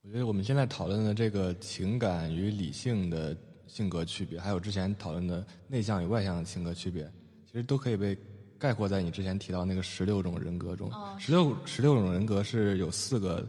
[0.01, 3.35] 我觉得我们现在讨论的这个情感与理性的
[3.67, 7.09] 性格区别，还有之前讨论的内向与外向的性格区别，
[7.51, 8.15] 其实都可以被
[8.59, 10.91] 概括在你之前提到那个十六种人格中。
[11.17, 13.43] 十六十六种人格是有四个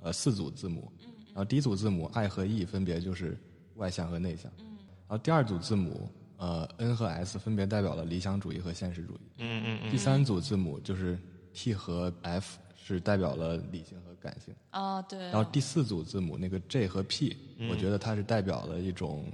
[0.00, 0.90] 呃四组字母，
[1.28, 3.36] 然后第一组字母 I 和 E 分别就是
[3.74, 9.20] 外向和内向，然后第二组字母呃 N 和 S 分别代表了理想主义和现实主义。
[9.38, 11.18] 嗯嗯嗯第三组字母就是
[11.52, 14.54] T 和 F 是代表了理性和感性。
[14.70, 15.18] 啊，对。
[15.18, 17.36] 然后第四组字母那个 J 和 P，、
[17.68, 19.26] 我觉得它是代表了一种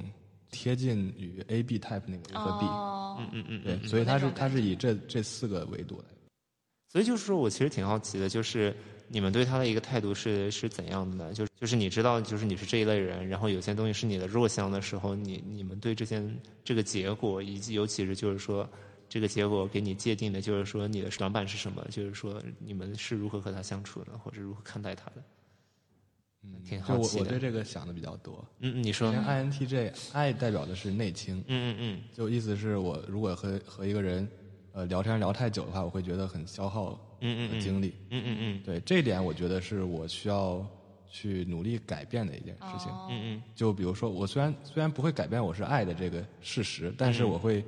[0.50, 3.88] 贴近于 A B type 那个 A 和 B，、嗯，嗯嗯对，嗯。
[3.88, 6.04] 所以它是那种它是以这这四个维度来。
[6.88, 8.74] 所以就是说我其实挺好奇的，就是
[9.08, 11.32] 你们对他的一个态度是是怎样的呢？
[11.34, 16.22] 就就是你知道，就是你是这一类人，然后有些东西是你的弱项的时候，你你们对这些
[16.64, 18.66] 这个结果，以及尤其是就是说
[19.08, 21.84] 这个结果给你界定的，就是说你的短板是什么？
[21.90, 25.22] 就是说你们是如何和他相处的，或者如何看待他的？
[26.54, 27.22] 嗯，挺就好奇的。
[27.22, 28.44] 我我对这个想的比较多。
[28.60, 34.28] 嗯，嗯你说，像嗯 INTJ，I 代表的是内倾，嗯嗯嗯就意思是我如果和和一个人
[34.72, 37.94] 呃聊天聊太久的话，我会觉得很消耗嗯嗯嗯精力。
[38.10, 40.64] 嗯嗯嗯对这一点，我觉得是我需要
[41.08, 42.90] 去努力改变的一件事情。
[42.92, 47.64] 哦嗯嗯就比如说，我虽然虽然不会改变我是爱的这个事实，但是我会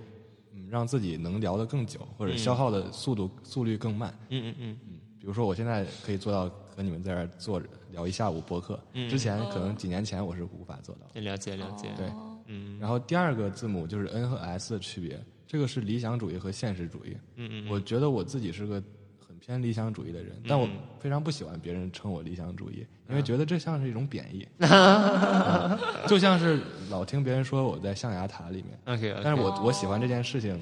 [0.53, 4.13] 嗯让自己能聊得更久，或者消耗的速度速率更慢。
[4.29, 8.79] 嗯嗯嗯比如说，我现在可以做到和你们在这儿坐着聊一下午播客。
[8.93, 9.09] 嗯。
[9.09, 11.21] 之前可能几年前我是无法做到的。
[11.21, 12.07] 了解了解，对，
[12.47, 12.79] 嗯。
[12.81, 17.17] 然后第二个字母就是 N 和 S 的区别，这个是理想主义和现实主义。
[17.37, 18.83] 嗯嗯我觉得我自己是个
[19.27, 20.69] 很偏理想主义的人，但我
[20.99, 26.61] 非常不喜欢别人称我理想主义，因为觉得这像是一种贬义， 嗯就像是
[26.91, 30.61] 老听别人说我在象牙塔里面，，OK，但是我我喜欢这件事情，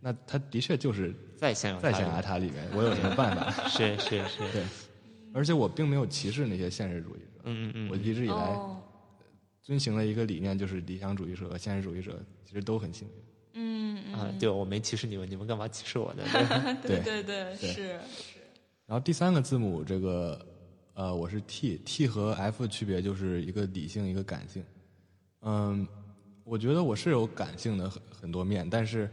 [0.00, 3.50] 那它的确就是在象牙在象牙塔里面，我有什么办法？
[3.68, 4.62] 是是是，对，
[5.32, 8.80] 而且我并没有歧视那些现实主义者，嗯嗯嗯，我一直以来哦，
[9.62, 13.14] 遵循了一个理念，就是理想主义者和现实主义者其实都很幸运。
[13.60, 16.22] 嗯啊，对，我没歧视你们，你们干嘛歧视我呢？
[16.82, 17.70] 对对对对对。
[17.72, 17.88] 是，
[18.86, 20.46] 然后第三个字母，这个
[20.94, 24.64] 呃，我是 T，T 和 F 的区别就是一个理性，一个感性。
[25.42, 25.86] 嗯，
[26.44, 29.10] 我觉得我是有感性的很很多面，但是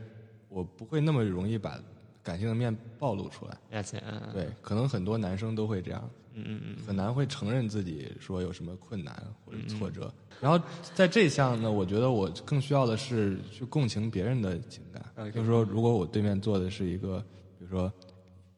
[0.47, 1.79] 我不会那么容易把
[2.25, 3.55] 感性的面暴露出来。
[3.69, 4.03] 了解，
[4.33, 9.15] 对，可能很多男生都会这样，嗯嗯嗯，很难会承认自己说有什么困难
[9.45, 10.11] 或者挫折。
[10.41, 10.59] 然后
[10.95, 15.31] 在这项呢，我觉得我更需要的是去共情别人的情感。
[15.31, 17.19] 就是说，如果我对面坐的是一个，
[17.57, 17.91] 比如说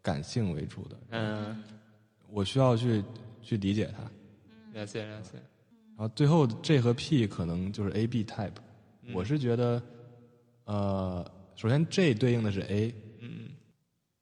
[0.01, 1.61] 感性为主的，嗯，
[2.31, 3.03] 我需要去
[3.41, 4.79] 去理解他。
[4.79, 5.31] 了解了解，
[5.95, 8.51] 然后最后 J 和 P 可能就是 A B type，、
[9.13, 9.81] 我是觉得，
[10.65, 12.93] 呃，首先 J 对应的是 A，嗯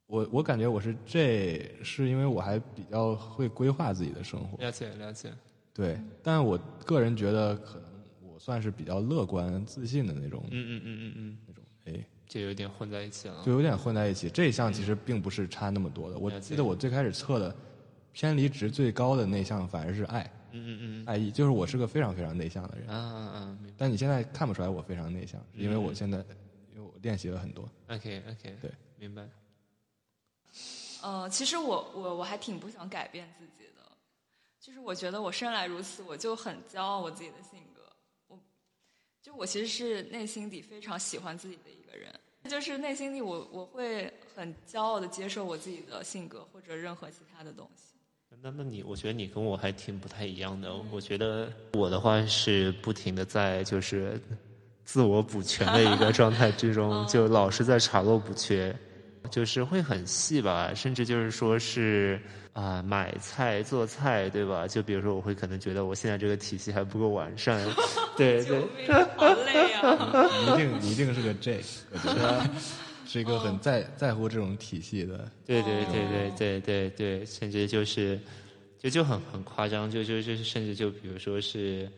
[0.06, 5.32] 我我感觉我是这是因为我还比较会规划自己的生活，了解了解，
[5.74, 7.90] 对，但我个人觉得可能
[8.22, 13.52] 我算是比较乐观、自信的那种、嗯嗯嗯嗯嗯，那种哎就有点混在一起了就。
[13.52, 14.28] 有点混在一起。
[14.30, 17.54] 这一项其实并不是差那么多的，我记得我最开始测的
[18.12, 22.96] 偏离值最高的那项反而是爱，嗯嗯嗯爱意，就是我是个非常非常内向的人嗯，。
[22.96, 23.02] 啊
[23.38, 26.18] 啊，但你现在看不出来我非常内向，是因为我现在
[26.74, 27.68] 因为我练习了很多。
[27.88, 29.28] OK OK，对，明白。
[31.06, 33.82] 呃，其实我我我还挺不想改变自己的，
[34.60, 37.82] 就是我觉得我生来如此，我就很骄傲我自己的性格。
[38.26, 38.36] 我
[39.22, 42.12] 就我其实是内心底非常喜欢自己的一个人，
[42.50, 47.94] 就是内心里我我会很骄傲的接受我自己的性格或者任何其他的东西。
[48.42, 50.74] 那那你，我觉得你跟我还挺不太一样的。
[50.90, 54.20] 我觉得我的话是不停的在就是
[54.84, 58.76] 自我补全的一个 状态之中，就老是在查漏补缺，
[59.30, 62.20] 就是会很细吧，甚至就是说是
[62.52, 64.66] 啊、买菜做菜，对吧？
[64.66, 67.66] 就比如说我会可能觉得我现在这个体系还不够完善，
[68.16, 68.58] 对 对。
[68.60, 70.28] 命，好累啊！
[70.40, 71.60] 你一定你一定是个 J，
[71.92, 72.42] 我觉得
[73.06, 75.30] 是一个很在在乎这种体系的。
[75.44, 78.18] 对对对对对对对，甚至就是，
[78.80, 81.88] 就就很很夸张，就就就是甚至就比如说是，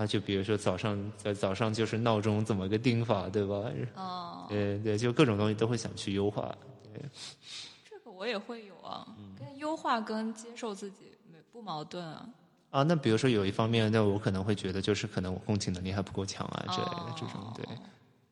[0.00, 3.70] 啊，就比如说早上在早上就是闹钟怎么个定法，对吧？
[3.94, 6.56] 哦， 对对，就各种东西都会想去优化。
[6.94, 7.02] 对，
[7.88, 9.06] 这个我也会有啊，
[9.38, 12.26] 跟优化跟接受自己没不矛盾啊。
[12.70, 17.66] 啊，那比如说有一方面，那我可能会觉得就是可能我共情能力还不够强啊之类的这种，对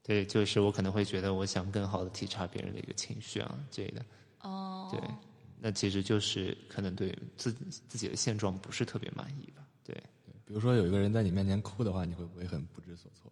[0.03, 4.03] 对，就是我可能会觉得我想更好的体察别人的一个情绪啊之类的，
[4.41, 5.01] 哦，对，
[5.61, 9.95] 那其实就是可能对自自己的现状不是特别满意吧，对。
[10.49, 13.31] 比如说有一个人在你面前哭的话，你会不会很不知所措？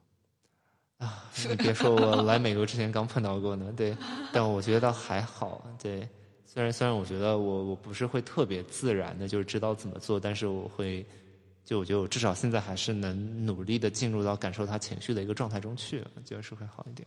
[0.99, 3.97] 啊你别说，我来美国之前刚碰到过呢，对，
[4.35, 6.07] 但我觉得倒还好，对。
[6.45, 11.05] 虽然虽然我觉得我我不是会特别自然的，就是知道怎么做，但是我会，
[11.65, 17.07] 就我觉得我至少现在还是能努力的进入到感受他情绪的一个状态中去，我觉得是会好一点。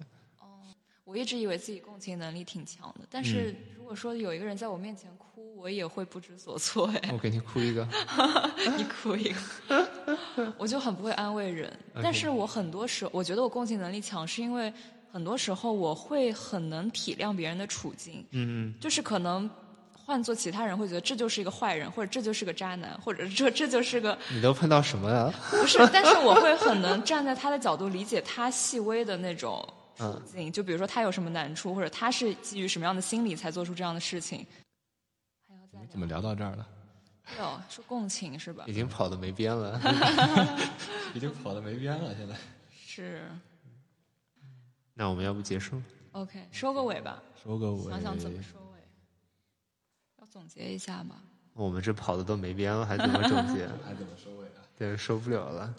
[1.09, 6.85] 我一直以为自己共情能力挺强的，但是如果说有一个人在我面前哭，我也会不知所措。
[7.01, 7.87] 哎，我给你哭一个，
[8.77, 9.33] 你哭一
[9.65, 11.75] 个，我就很不会安慰人。
[11.95, 14.71] 但是我很多时候，我觉得我共情能力强，是因为
[15.11, 18.23] 很多时候我会很能体谅别人的处境。
[18.29, 19.49] 嗯就是可能
[19.91, 25.33] 换做其他人会觉得这就是一个坏人，或者这就是个渣男，或者这这就是个你都碰到什么了？
[25.49, 29.67] 不是，但是我会很能站在他的角度理解他细微的那种
[29.99, 34.45] 处境，就比如说他有什么难处，或者他是基于什么样的心理才做出这样的事情。
[35.47, 36.67] 还要再怎么聊到这儿了？
[37.37, 37.45] 聊？
[37.45, 38.73] 哦，说共情是吧已？
[38.73, 39.79] 经跑的没边了。
[41.13, 42.35] 已经跑的没边了， 现在。
[42.73, 43.29] 是。
[44.93, 45.81] 那我们要不结束
[46.11, 47.89] ？OK，收个尾吧，收个尾。
[47.89, 48.79] 想想怎么收尾。
[50.17, 51.21] 要总结一下吗？
[51.53, 53.67] 我们这跑的都没边了，还怎么总结？
[53.85, 54.63] 还怎么收尾啊？
[54.77, 55.73] 对，受不了了。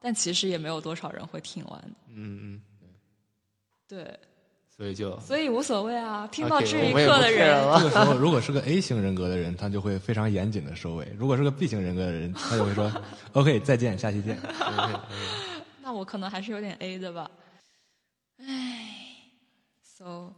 [0.00, 1.84] 但其实也没有多少人会听完。
[2.08, 2.62] 嗯嗯，
[3.88, 4.18] 对，
[4.76, 6.28] 所以就所以无所谓啊。
[6.30, 12.92] 听到这一刻的人，了这个时候，如果是个 A 型人格的人，他就会非常严谨的收尾；如果是个 B 型人格的人，他就会说
[13.32, 14.38] “OK，再见，下期见
[15.82, 17.30] 那我可能还是有点 A 的吧。
[18.40, 18.94] 唉
[19.82, 20.32] ，so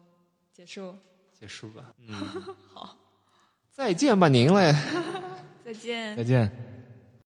[0.52, 0.94] 结束。
[1.38, 1.92] 结束吧。
[1.98, 2.14] 嗯。
[3.72, 4.74] 再见吧您嘞。
[5.64, 6.22] 再见再。
[6.22, 6.79] 见。